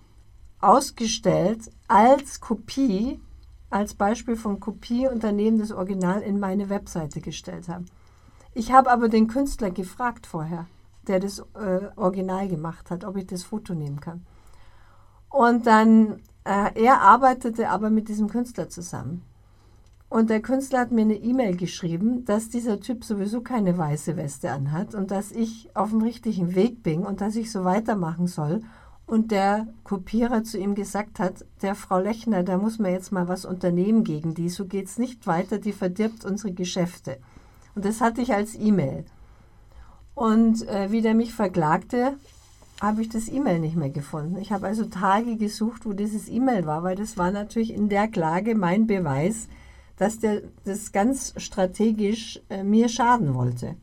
ausgestellt 0.61 1.71
als 1.87 2.41
Kopie, 2.41 3.21
als 3.71 3.95
Beispiel 3.95 4.35
von 4.35 4.59
Kopie 4.59 5.07
und 5.07 5.23
daneben 5.23 5.59
das 5.59 5.71
Original 5.71 6.21
in 6.21 6.41
meine 6.41 6.69
Webseite 6.69 7.21
gestellt 7.21 7.69
habe. 7.69 7.85
Ich 8.55 8.73
habe 8.73 8.91
aber 8.91 9.09
den 9.09 9.29
Künstler 9.29 9.71
gefragt 9.71 10.27
vorher, 10.27 10.67
der 11.09 11.21
das 11.21 11.41
äh, 11.55 11.89
Original 11.97 12.49
gemacht 12.49 12.91
hat, 12.91 13.05
ob 13.05 13.17
ich 13.17 13.27
das 13.27 13.43
Foto 13.43 13.75
nehmen 13.75 14.01
kann. 14.01 14.25
Und 15.31 15.67
dann, 15.67 16.21
äh, 16.45 16.71
er 16.75 17.01
arbeitete 17.01 17.69
aber 17.69 17.91
mit 17.91 18.09
diesem 18.09 18.29
Künstler 18.29 18.69
zusammen. 18.69 19.23
Und 20.11 20.31
der 20.31 20.41
Künstler 20.41 20.81
hat 20.81 20.91
mir 20.91 21.03
eine 21.03 21.17
E-Mail 21.17 21.57
geschrieben, 21.57 22.25
dass 22.25 22.49
dieser 22.49 22.81
Typ 22.81 23.05
sowieso 23.05 23.43
keine 23.43 23.77
weiße 23.77 24.17
Weste 24.17 24.51
anhat 24.51 24.95
und 24.95 25.11
dass 25.11 25.33
ich 25.33 25.69
auf 25.75 25.91
dem 25.91 26.01
richtigen 26.01 26.55
Weg 26.55 26.83
bin 26.83 27.05
und 27.05 27.21
dass 27.21 27.37
ich 27.37 27.53
so 27.53 27.65
weitermachen 27.65 28.27
soll. 28.27 28.63
Und 29.07 29.31
der 29.31 29.69
Kopierer 29.85 30.45
zu 30.45 30.59
ihm 30.59 30.75
gesagt 30.75 31.19
hat, 31.19 31.45
der 31.63 31.75
Frau 31.75 31.99
Lechner, 31.99 32.43
da 32.43 32.57
muss 32.57 32.79
man 32.79 32.93
jetzt 32.93 33.13
mal 33.13 33.29
was 33.29 33.45
unternehmen 33.45 34.03
gegen 34.05 34.35
die, 34.35 34.49
so 34.49 34.67
geht 34.67 34.87
es 34.87 34.99
nicht 34.99 35.27
weiter, 35.27 35.59
die 35.59 35.73
verdirbt 35.73 36.25
unsere 36.25 36.53
Geschäfte. 36.53 37.19
Und 37.75 37.85
das 37.85 38.01
hatte 38.01 38.23
ich 38.23 38.35
als 38.35 38.55
E-Mail. 38.55 39.05
Und 40.19 40.67
äh, 40.67 40.91
wie 40.91 41.01
der 41.01 41.15
mich 41.15 41.33
verklagte, 41.33 42.15
habe 42.81 43.03
ich 43.03 43.09
das 43.09 43.29
E-Mail 43.29 43.61
nicht 43.61 43.77
mehr 43.77 43.91
gefunden. 43.91 44.37
Ich 44.41 44.51
habe 44.51 44.67
also 44.67 44.85
Tage 44.85 45.37
gesucht, 45.37 45.87
wo 45.87 45.93
dieses 45.93 46.29
E-Mail 46.29 46.67
war, 46.67 46.83
weil 46.83 46.97
das 46.97 47.17
war 47.17 47.31
natürlich 47.31 47.73
in 47.73 47.89
der 47.89 48.09
Klage 48.09 48.57
mein 48.57 48.89
Beweis, 48.89 49.47
dass 49.97 50.19
der 50.19 50.43
das 50.65 50.91
ganz 50.91 51.35
strategisch 51.37 52.41
äh, 52.51 52.65
mir 52.65 52.89
schaden 52.89 53.35
wollte. 53.35 53.77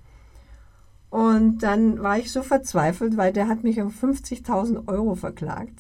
Und 1.10 1.60
dann 1.60 2.04
war 2.04 2.18
ich 2.18 2.30
so 2.30 2.44
verzweifelt, 2.44 3.16
weil 3.16 3.32
der 3.32 3.48
hat 3.48 3.64
mich 3.64 3.80
um 3.80 3.88
50.000 3.88 4.90
Euro 4.90 5.16
verklagt, 5.16 5.80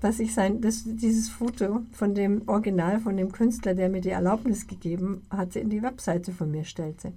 dass 0.00 0.20
ich 0.20 0.32
sein, 0.32 0.60
das, 0.60 0.84
dieses 0.84 1.28
Foto 1.28 1.80
von 1.90 2.14
dem 2.14 2.42
Original, 2.46 3.00
von 3.00 3.16
dem 3.16 3.32
Künstler, 3.32 3.74
der 3.74 3.88
mir 3.88 4.00
die 4.00 4.10
Erlaubnis 4.10 4.68
gegeben 4.68 5.26
hatte, 5.28 5.58
in 5.58 5.70
die 5.70 5.82
Webseite 5.82 6.30
von 6.30 6.52
mir 6.52 6.62
stellte. 6.62 7.12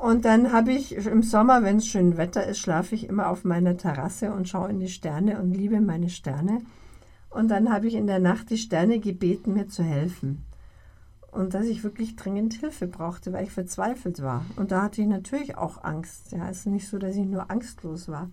Und 0.00 0.24
dann 0.24 0.50
habe 0.50 0.72
ich 0.72 0.96
im 0.96 1.22
Sommer, 1.22 1.62
wenn 1.62 1.76
es 1.76 1.86
schön 1.86 2.16
Wetter 2.16 2.46
ist, 2.46 2.58
schlafe 2.58 2.94
ich 2.94 3.06
immer 3.06 3.28
auf 3.28 3.44
meiner 3.44 3.76
Terrasse 3.76 4.32
und 4.32 4.48
schaue 4.48 4.70
in 4.70 4.80
die 4.80 4.88
Sterne 4.88 5.38
und 5.38 5.52
liebe 5.52 5.78
meine 5.82 6.08
Sterne. 6.08 6.62
Und 7.28 7.50
dann 7.50 7.70
habe 7.70 7.86
ich 7.86 7.94
in 7.94 8.06
der 8.06 8.18
Nacht 8.18 8.48
die 8.48 8.56
Sterne 8.56 8.98
gebeten, 8.98 9.52
mir 9.52 9.68
zu 9.68 9.82
helfen. 9.82 10.46
Und 11.30 11.52
dass 11.52 11.66
ich 11.66 11.84
wirklich 11.84 12.16
dringend 12.16 12.54
Hilfe 12.54 12.86
brauchte, 12.86 13.34
weil 13.34 13.44
ich 13.44 13.52
verzweifelt 13.52 14.22
war. 14.22 14.46
Und 14.56 14.72
da 14.72 14.84
hatte 14.84 15.02
ich 15.02 15.06
natürlich 15.06 15.58
auch 15.58 15.84
Angst. 15.84 16.32
Ja, 16.32 16.48
es 16.48 16.60
ist 16.60 16.66
nicht 16.66 16.88
so, 16.88 16.96
dass 16.96 17.14
ich 17.14 17.26
nur 17.26 17.50
angstlos 17.50 18.08
war. 18.08 18.30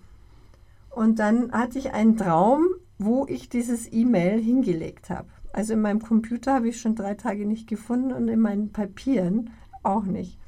Und 0.89 1.19
dann 1.19 1.51
hatte 1.51 1.80
ich 1.80 1.91
einen 1.91 2.15
Traum, 2.15 2.65
wo 2.97 3.25
ich 3.27 3.49
dieses 3.49 3.91
E-Mail 3.91 4.39
hingelegt 4.41 5.10
habe. 5.10 5.27
Also 5.51 5.73
in 5.73 5.82
meinem 5.82 6.01
Computer 6.01 6.53
habe 6.53 6.69
ich 6.69 6.80
schon 6.80 6.95
drei 6.95 7.15
Tage 7.15 7.45
nicht 7.45 7.67
gefunden 7.67 8.13
und 8.13 8.30
in 8.30 8.39
meinen 8.39 8.71
Papieren 8.71 9.49
auch 9.84 10.06
nicht. 10.06 10.39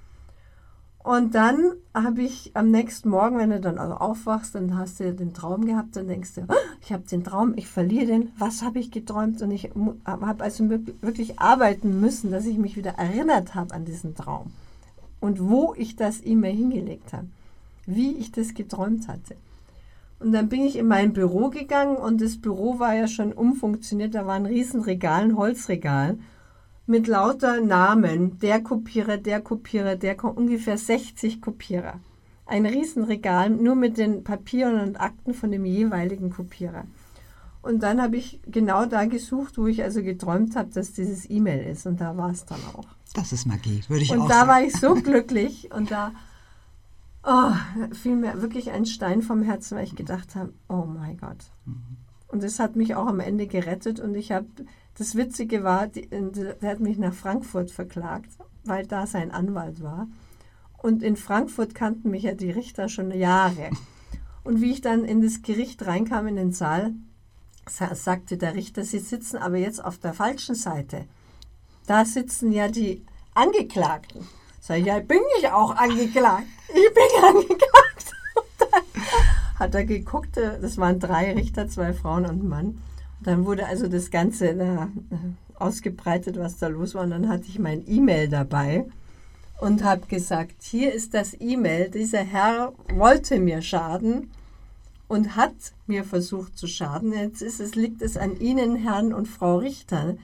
Und 1.01 1.33
dann 1.33 1.71
habe 1.93 2.21
ich 2.21 2.51
am 2.55 2.71
nächsten 2.71 3.09
Morgen, 3.09 3.38
wenn 3.38 3.49
du 3.51 3.59
dann 3.59 3.77
also 3.77 3.93
aufwachst, 3.95 4.53
dann 4.53 4.77
hast 4.77 4.99
du 4.99 5.13
den 5.13 5.33
Traum 5.33 5.65
gehabt, 5.65 5.95
dann 5.95 6.07
denkst 6.07 6.35
du, 6.35 6.41
"Ah, 6.49 6.55
ich 6.81 6.91
habe 6.91 7.03
den 7.09 7.23
Traum, 7.23 7.53
ich 7.55 7.67
verliere 7.67 8.07
den, 8.07 8.29
was 8.38 8.62
habe 8.62 8.79
ich 8.79 8.91
geträumt? 8.91 9.41
Und 9.41 9.51
ich 9.51 9.71
habe 10.05 10.43
also 10.43 10.65
wirk- 10.65 11.01
wirklich 11.01 11.39
arbeiten 11.39 11.99
müssen, 12.01 12.31
dass 12.31 12.45
ich 12.45 12.57
mich 12.57 12.75
wieder 12.75 12.91
erinnert 12.91 13.55
habe 13.55 13.73
an 13.73 13.85
diesen 13.85 14.13
Traum. 14.13 14.51
Und 15.21 15.49
wo 15.49 15.73
ich 15.77 15.95
das 15.95 16.23
E-Mail 16.23 16.55
hingelegt 16.55 17.13
habe, 17.13 17.27
wie 17.85 18.12
ich 18.12 18.31
das 18.31 18.53
geträumt 18.53 19.07
hatte. 19.07 19.35
Und 20.19 20.33
dann 20.33 20.49
bin 20.49 20.65
ich 20.65 20.75
in 20.75 20.88
mein 20.88 21.13
Büro 21.13 21.49
gegangen 21.49 21.95
und 21.95 22.19
das 22.21 22.38
Büro 22.38 22.77
war 22.77 22.93
ja 22.93 23.07
schon 23.07 23.31
umfunktioniert, 23.31 24.13
da 24.15 24.27
war 24.27 24.35
ein 24.35 24.45
Riesenregal, 24.45 25.23
ein 25.23 25.38
Holzregal 25.38 26.17
mit 26.89 27.06
lauter 27.06 27.62
Namen, 27.62 28.39
der 28.39 28.62
Kopierer, 28.62 29.17
der 29.17 29.41
Kopierer, 29.41 29.95
der 29.95 30.23
ungefähr 30.23 30.75
60 30.75 31.39
Kopierer. 31.39 31.99
Ein 32.47 32.65
Riesenregal 32.65 33.52
nur 33.52 33.75
mit 33.75 33.99
den 33.99 34.23
Papieren 34.23 34.80
und 34.80 34.99
Akten 34.99 35.36
von 35.36 35.52
dem 35.52 35.65
jeweiligen 35.65 36.32
Kopierer. 36.32 36.86
Und 37.62 37.84
dann 37.84 38.02
habe 38.02 38.17
ich 38.17 38.39
genau 38.47 38.88
da 38.88 39.06
gesucht, 39.06 39.60
wo 39.60 39.67
ich 39.67 39.84
also 39.84 40.02
geträumt 40.02 40.56
habe, 40.56 40.71
dass 40.71 40.93
dieses 40.93 41.30
E-Mail 41.30 41.69
ist. 41.69 41.86
Und 41.86 42.02
da 42.02 42.17
war 42.17 42.32
es 42.32 42.45
dann 42.45 42.60
auch. 42.73 42.88
Das 43.13 43.34
ist 43.34 43.45
Magie, 43.45 43.84
würde 43.88 44.02
ich 44.02 44.12
auch 44.12 44.23
Und 44.23 44.30
da 44.30 44.34
sagen. 44.34 44.49
war 44.49 44.63
ich 44.63 44.73
so 44.75 44.95
glücklich 44.95 45.69
und 45.71 45.91
da 45.91 46.12
oh, 47.23 47.52
fiel 47.93 48.15
mir 48.15 48.41
wirklich 48.41 48.71
ein 48.71 48.88
Stein 48.88 49.21
vom 49.21 49.43
Herzen, 49.43 49.78
weil 49.78 49.84
ich 49.84 49.95
gedacht 49.95 50.36
habe, 50.36 50.54
oh 50.67 50.86
mein 50.86 51.17
Gott. 51.17 51.52
Und 52.30 52.41
das 52.41 52.58
hat 52.60 52.75
mich 52.75 52.95
auch 52.95 53.06
am 53.06 53.19
Ende 53.19 53.45
gerettet 53.45 53.99
und 53.99 54.15
ich 54.15 54.32
habe, 54.32 54.47
das 54.99 55.15
Witzige 55.15 55.63
war, 55.63 55.88
die, 55.88 56.07
der 56.09 56.69
hat 56.71 56.79
mich 56.79 56.97
nach 56.99 57.13
Frankfurt 57.13 57.71
verklagt, 57.71 58.29
weil 58.65 58.85
da 58.85 59.07
sein 59.07 59.31
Anwalt 59.31 59.81
war. 59.81 60.07
Und 60.77 61.01
in 61.03 61.15
Frankfurt 61.15 61.73
kannten 61.73 62.12
mich 62.12 62.23
ja 62.23 62.33
die 62.35 62.51
Richter 62.51 62.88
schon 62.89 63.12
Jahre. 63.12 63.71
Und 64.43 64.62
wie 64.62 64.71
ich 64.71 64.81
dann 64.81 65.03
in 65.03 65.21
das 65.21 65.41
Gericht 65.41 65.85
reinkam, 65.85 66.27
in 66.27 66.35
den 66.38 66.51
Saal, 66.53 66.93
sa- 67.67 67.95
sagte 67.95 68.38
der 68.38 68.55
Richter, 68.55 68.83
Sie 68.83 68.99
sitzen 68.99 69.38
aber 69.38 69.57
jetzt 69.57 69.83
auf 69.83 69.97
der 69.97 70.13
falschen 70.13 70.55
Seite. 70.55 71.05
Da 71.88 72.05
sitzen 72.05 72.51
ja 72.51 72.67
die 72.67 73.03
Angeklagten. 73.33 74.27
Sag 74.62 74.79
ich, 74.79 74.85
ja, 74.85 74.99
bin 74.99 75.19
ich 75.39 75.47
auch 75.49 75.75
angeklagt. 75.75 76.45
Ich 76.69 76.93
bin 76.93 77.23
angeklagt. 77.23 78.13
Und 78.35 78.45
dann 78.71 79.03
hat 79.59 79.75
er 79.75 79.85
geguckt, 79.85 80.38
äh, 80.38 80.59
das 80.62 80.77
waren 80.77 80.99
drei 80.99 81.33
Richter, 81.33 81.67
zwei 81.67 81.93
Frauen 81.93 82.25
und 82.25 82.43
ein 82.43 82.47
Mann. 82.47 82.81
Dann 83.21 83.45
wurde 83.45 83.65
also 83.65 83.88
das 83.88 84.12
Ganze 84.12 84.53
na, 84.55 84.86
äh, 85.12 85.15
ausgebreitet, 85.55 86.38
was 86.38 86.58
da 86.58 86.67
los 86.67 86.95
war. 86.95 87.03
Und 87.03 87.12
dann 87.12 87.29
hatte 87.29 87.45
ich 87.47 87.60
mein 87.60 87.84
E-Mail 87.88 88.29
dabei 88.29 88.86
und 89.60 89.84
habe 89.84 90.08
gesagt, 90.08 90.63
hier 90.63 90.93
ist 90.93 91.13
das 91.13 91.36
E-Mail, 91.39 91.89
dieser 91.89 92.23
Herr 92.23 92.73
wollte 92.93 93.39
mir 93.39 93.62
schaden 93.62 94.32
und 95.08 95.36
hat 95.36 95.73
mir 95.86 96.03
versucht 96.03 96.58
zu 96.58 96.67
schaden. 96.67 97.12
Jetzt 97.12 97.41
ist 97.41 97.60
es, 97.60 97.75
liegt 97.75 98.01
es 98.01 98.15
an 98.15 98.39
Ihnen, 98.39 98.77
Herrn 98.77 99.13
und 99.13 99.27
Frau 99.27 99.58
Richter, 99.58 100.15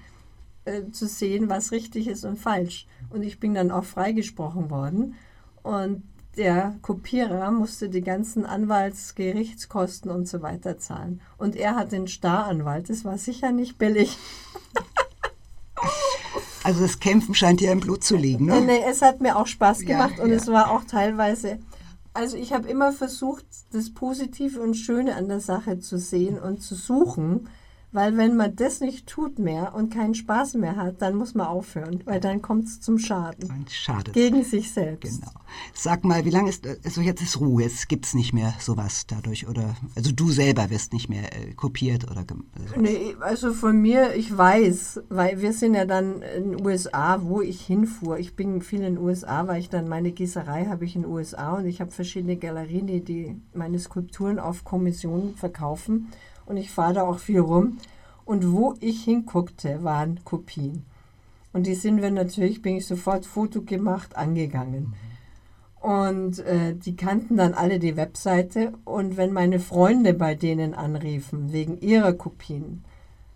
äh, 0.64 0.90
zu 0.92 1.08
sehen, 1.08 1.50
was 1.50 1.72
richtig 1.72 2.08
ist 2.08 2.24
und 2.24 2.38
falsch. 2.38 2.88
Und 3.10 3.24
ich 3.24 3.40
bin 3.40 3.54
dann 3.54 3.72
auch 3.72 3.84
freigesprochen 3.84 4.70
worden. 4.70 5.16
Und 5.64 6.04
der 6.38 6.76
Kopierer 6.82 7.52
musste 7.52 7.90
die 7.90 8.02
ganzen 8.02 8.46
Anwalts-, 8.46 9.16
Gerichtskosten 9.16 10.12
und 10.12 10.28
so 10.28 10.42
weiter 10.42 10.78
zahlen. 10.78 11.22
Und 11.38 11.56
er 11.56 11.76
hat 11.76 11.92
den 11.92 12.08
Staranwalt. 12.08 12.90
Das 12.90 13.06
war 13.06 13.18
sicher 13.18 13.52
nicht 13.52 13.78
billig. 13.78 14.18
Also 16.64 16.82
das 16.82 17.00
Kämpfen 17.00 17.36
scheint 17.36 17.60
dir 17.60 17.72
im 17.72 17.80
Blut 17.80 18.04
zu 18.04 18.16
liegen, 18.16 18.46
ne? 18.46 18.60
nee, 18.60 18.82
es 18.90 19.04
hat 19.04 19.22
mir 19.22 19.38
auch 19.38 19.46
Spaß 19.46 19.84
Ja, 19.84 19.88
gemacht 19.88 20.20
und 20.20 20.32
ja. 20.32 20.36
es 20.36 20.48
war 20.48 20.72
auch 20.72 20.84
teilweise. 20.84 21.60
Also 22.16 22.38
ich 22.38 22.54
habe 22.54 22.68
immer 22.68 22.92
versucht, 22.92 23.46
das 23.72 23.94
Positive 23.94 24.60
und 24.60 24.74
Schöne 24.74 25.16
an 25.16 25.28
der 25.28 25.42
Sache 25.42 25.80
zu 25.80 26.00
sehen 26.00 26.40
und 26.40 26.64
zu 26.64 26.74
suchen, 26.74 27.50
Weil 27.96 28.18
wenn 28.18 28.36
man 28.36 28.58
das 28.58 28.82
nicht 28.82 29.08
tut 29.08 29.40
mehr 29.40 29.74
und 29.74 29.90
keinen 29.90 30.16
Spaß 30.16 30.56
mehr 30.56 30.76
hat, 30.76 31.02
dann 31.02 31.16
muss 31.16 31.34
man 31.34 31.48
aufhören, 31.48 32.02
weil 32.04 32.20
dann 32.20 32.42
kommt 32.42 32.66
es 32.66 32.82
zum 32.82 33.00
Schaden. 33.00 33.50
Und 33.50 33.72
Schade. 33.72 34.12
Gegen 34.12 34.44
sich 34.44 34.74
selbst. 34.74 35.22
Genau. 35.22 35.32
Sag 35.74 36.04
mal, 36.04 36.26
wie 36.26 36.30
lange 36.30 36.50
ist, 36.50 36.68
also 36.84 37.00
jetzt 37.00 37.22
ist 37.22 37.40
Ruhe, 37.40 37.64
jetzt 37.64 37.88
gibt 37.88 38.06
es 38.06 38.14
nicht 38.14 38.34
mehr 38.34 38.54
sowas 38.60 39.08
dadurch, 39.08 39.48
oder, 39.48 39.78
also 39.96 40.12
du 40.12 40.30
selber 40.30 40.70
wirst 40.72 40.92
nicht 40.92 41.08
mehr 41.08 41.24
äh, 41.24 41.54
kopiert 41.54 42.04
oder, 42.12 42.26
also, 42.60 42.82
Nee, 42.82 43.16
also 43.22 43.54
von 43.54 43.82
mir, 43.82 44.14
ich 44.14 44.38
weiß, 44.38 45.04
weil 45.08 45.42
wir 45.42 45.54
sind 45.54 45.76
ja 45.76 45.86
dann 45.86 46.22
in 46.22 46.52
den 46.52 46.66
USA, 46.66 47.22
wo 47.22 47.40
ich 47.40 47.62
hinfuhr. 47.62 48.20
Ich 48.20 48.36
bin 48.36 48.62
viel 48.62 48.80
in 48.80 48.96
den 48.96 48.98
USA, 48.98 49.48
weil 49.48 49.62
ich 49.62 49.70
dann 49.70 49.88
meine 49.88 50.12
Gießerei 50.12 50.66
habe 50.66 50.84
ich 50.84 50.98
in 50.98 51.04
den 51.04 51.12
USA 51.12 51.54
und 51.54 51.66
ich 51.66 51.80
habe 51.80 51.92
verschiedene 51.92 52.36
Galerien, 52.36 52.88
die 52.88 53.40
meine 53.54 53.80
Skulpturen 53.80 54.38
auf 54.38 54.66
Kommission 54.66 55.34
verkaufen 55.38 56.10
und 56.46 56.58
ich 56.58 56.72
fahre 56.72 56.94
da 56.94 57.04
auch 57.04 57.20
viel 57.20 57.40
rum. 57.40 57.78
Und 58.26 58.52
wo 58.52 58.76
ich 58.80 59.04
hinguckte, 59.04 59.84
waren 59.84 60.20
Kopien. 60.24 60.86
Und 61.54 61.68
die 61.68 61.76
sind 61.76 62.02
wir 62.02 62.12
natürlich, 62.12 62.62
bin 62.62 62.78
ich 62.78 62.88
sofort 62.88 63.26
Foto 63.26 63.62
gemacht, 63.62 64.18
angegangen. 64.18 64.94
Und 65.80 66.40
äh, 66.40 66.74
die 66.76 66.96
kannten 66.96 67.38
dann 67.38 67.54
alle 67.54 67.78
die 67.80 67.96
Webseite. 67.96 68.74
Und 68.84 69.18
wenn 69.18 69.32
meine 69.32 69.60
Freunde 69.60 70.14
bei 70.14 70.34
denen 70.34 70.74
anriefen, 70.74 71.54
wegen 71.54 71.80
ihrer 71.80 72.14
Kopien, 72.14 72.84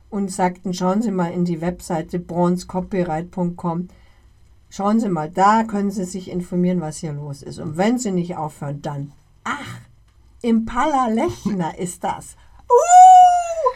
und 0.09 0.31
sagten, 0.31 0.73
schauen 0.73 1.01
Sie 1.01 1.11
mal 1.11 1.31
in 1.31 1.45
die 1.45 1.61
Webseite 1.61 2.19
bronzecopyright.com, 2.19 3.89
schauen 4.69 4.99
Sie 4.99 5.09
mal, 5.09 5.29
da 5.29 5.63
können 5.63 5.91
Sie 5.91 6.05
sich 6.05 6.29
informieren, 6.29 6.81
was 6.81 6.97
hier 6.97 7.13
los 7.13 7.43
ist. 7.43 7.59
Und 7.59 7.77
wenn 7.77 7.99
Sie 7.99 8.11
nicht 8.11 8.35
aufhören, 8.35 8.81
dann, 8.81 9.11
ach, 9.43 9.81
Impala 10.41 11.07
Lechner 11.07 11.77
ist 11.77 12.03
das. 12.03 12.35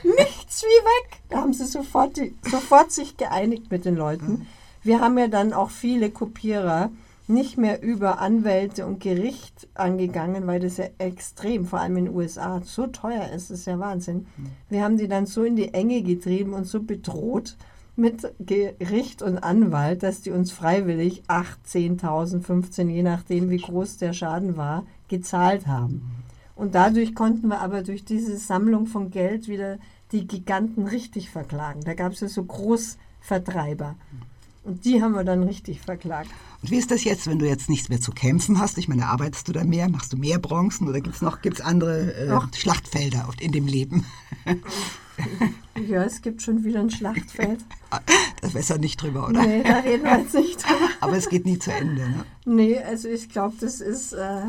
Nichts 0.03 0.63
wie 0.63 0.85
weg. 0.85 1.19
Da 1.29 1.37
haben 1.37 1.53
sie 1.53 1.65
sofort, 1.65 2.19
sofort 2.49 2.91
sich 2.91 3.17
geeinigt 3.17 3.71
mit 3.71 3.85
den 3.85 3.95
Leuten. 3.95 4.47
Wir 4.83 4.99
haben 4.99 5.17
ja 5.17 5.27
dann 5.27 5.53
auch 5.53 5.69
viele 5.69 6.11
Kopierer 6.11 6.91
nicht 7.27 7.57
mehr 7.57 7.81
über 7.81 8.19
Anwälte 8.19 8.85
und 8.85 8.99
Gericht 8.99 9.67
angegangen, 9.75 10.45
weil 10.45 10.59
das 10.59 10.77
ja 10.77 10.85
extrem, 10.97 11.65
vor 11.65 11.79
allem 11.79 11.97
in 11.97 12.05
den 12.05 12.15
USA, 12.15 12.61
so 12.65 12.87
teuer 12.87 13.29
ist. 13.33 13.49
Das 13.49 13.59
ist 13.59 13.65
ja 13.65 13.79
Wahnsinn. 13.79 14.27
Wir 14.69 14.83
haben 14.83 14.97
die 14.97 15.07
dann 15.07 15.25
so 15.25 15.43
in 15.43 15.55
die 15.55 15.73
Enge 15.73 16.01
getrieben 16.01 16.53
und 16.53 16.65
so 16.65 16.83
bedroht 16.83 17.55
mit 17.95 18.33
Gericht 18.39 19.21
und 19.21 19.37
Anwalt, 19.37 20.03
dass 20.03 20.21
die 20.21 20.31
uns 20.31 20.51
freiwillig 20.51 21.23
8, 21.27 21.59
10.000, 21.65 22.41
15, 22.41 22.89
je 22.89 23.03
nachdem, 23.03 23.49
wie 23.49 23.57
groß 23.57 23.97
der 23.97 24.13
Schaden 24.13 24.57
war, 24.57 24.85
gezahlt 25.07 25.67
haben. 25.67 26.22
Und 26.55 26.75
dadurch 26.75 27.15
konnten 27.15 27.47
wir 27.47 27.61
aber 27.61 27.81
durch 27.81 28.05
diese 28.05 28.37
Sammlung 28.37 28.85
von 28.85 29.09
Geld 29.09 29.47
wieder 29.47 29.79
die 30.11 30.27
Giganten 30.27 30.87
richtig 30.87 31.29
verklagen. 31.29 31.81
Da 31.81 31.93
gab 31.93 32.13
es 32.13 32.19
ja 32.19 32.27
so 32.27 32.43
Großvertreiber. 32.43 33.95
Und 34.63 34.85
die 34.85 35.01
haben 35.01 35.13
wir 35.13 35.23
dann 35.23 35.43
richtig 35.43 35.81
verklagt. 35.81 36.29
Und 36.61 36.71
wie 36.71 36.77
ist 36.77 36.91
das 36.91 37.03
jetzt, 37.03 37.27
wenn 37.27 37.39
du 37.39 37.47
jetzt 37.47 37.69
nichts 37.69 37.89
mehr 37.89 37.99
zu 37.99 38.11
kämpfen 38.11 38.59
hast? 38.59 38.77
Ich 38.77 38.87
meine, 38.87 39.07
arbeitest 39.07 39.47
du 39.47 39.51
da 39.51 39.63
mehr? 39.63 39.89
Machst 39.89 40.13
du 40.13 40.17
mehr 40.17 40.39
Bronzen 40.39 40.87
oder 40.87 41.01
gibt 41.01 41.15
es 41.15 41.21
noch 41.21 41.41
gibt's 41.41 41.59
andere 41.59 42.13
äh, 42.13 42.29
Ach. 42.29 42.47
Schlachtfelder 42.55 43.27
in 43.39 43.51
dem 43.51 43.67
Leben? 43.67 44.05
Ja, 45.87 46.03
es 46.03 46.21
gibt 46.21 46.41
schon 46.41 46.63
wieder 46.63 46.79
ein 46.79 46.89
Schlachtfeld. 46.89 47.59
Das 48.41 48.53
besser 48.53 48.77
nicht 48.77 49.01
drüber, 49.01 49.27
oder? 49.27 49.41
Nee, 49.41 49.63
da 49.63 49.79
reden 49.79 50.03
wir 50.03 50.19
jetzt 50.19 50.33
nicht 50.33 50.63
drüber. 50.63 50.89
Aber 51.01 51.17
es 51.17 51.29
geht 51.29 51.45
nie 51.45 51.57
zu 51.57 51.71
Ende. 51.71 52.09
Ne? 52.09 52.25
Nee, 52.45 52.79
also 52.79 53.07
ich 53.07 53.29
glaube, 53.29 53.55
das 53.59 53.81
ist 53.81 54.13
äh, 54.13 54.41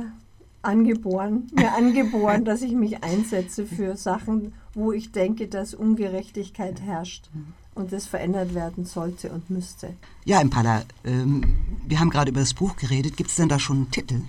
angeboren, 0.65 1.49
mir 1.55 1.75
angeboren, 1.75 2.45
dass 2.45 2.63
ich 2.63 2.73
mich 2.73 3.03
einsetze 3.03 3.67
für 3.67 3.97
Sachen, 3.97 4.53
wo 4.75 4.93
ich 4.93 5.13
denke, 5.13 5.47
dass 5.49 5.75
Ungerechtigkeit 5.75 6.81
herrscht 6.81 7.31
und 7.75 7.93
das 7.93 8.07
verändert 8.07 8.55
werden 8.55 8.85
sollte 8.85 9.31
und 9.31 9.51
müsste. 9.51 9.95
Ja, 10.25 10.41
Impala, 10.41 10.83
ähm, 11.05 11.57
wir 11.87 12.01
haben 12.01 12.11
gerade 12.11 12.31
über 12.31 12.41
das 12.41 12.55
Buch 12.55 12.77
geredet. 12.77 13.17
Gibt 13.17 13.31
es 13.31 13.37
denn 13.37 13.49
da 13.49 13.59
schon 13.59 13.77
einen 13.77 13.91
Titel? 13.91 14.23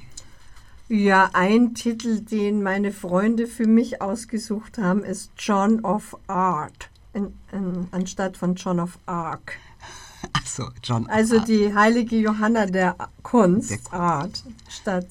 Ja, 0.88 1.32
ein 1.34 1.74
Titel, 1.74 2.22
den 2.22 2.62
meine 2.62 2.92
Freunde 2.92 3.48
für 3.48 3.66
mich 3.66 4.02
ausgesucht 4.02 4.78
haben, 4.78 5.04
ist 5.04 5.32
John 5.38 5.84
of 5.84 6.16
Art, 6.28 6.90
in, 7.14 7.34
in, 7.52 7.88
anstatt 7.92 8.38
von 8.38 8.54
John 8.56 8.80
of 8.80 9.00
Arc. 9.08 9.58
Ach 10.34 10.46
so, 10.46 10.66
John. 10.84 11.08
Also 11.08 11.40
die 11.40 11.74
heilige 11.74 12.18
Johanna 12.18 12.68
der 12.68 12.96
Kunst, 13.24 13.72
Der 13.72 13.78
Kunst. 13.78 13.94
Art, 13.94 14.44
statt 14.70 15.08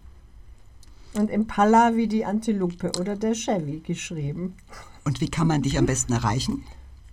Und 1.15 1.29
Impala 1.29 1.95
wie 1.95 2.07
die 2.07 2.25
Antilope 2.25 2.91
oder 2.99 3.15
der 3.15 3.35
Chevy 3.35 3.81
geschrieben. 3.85 4.55
Und 5.03 5.21
wie 5.21 5.29
kann 5.29 5.45
man 5.45 5.61
dich 5.61 5.77
am 5.77 5.85
besten 5.85 6.13
erreichen? 6.13 6.63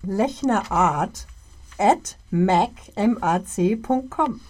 Lechnerart 0.02 1.26
at 1.80 2.14
mac.com. 2.30 4.40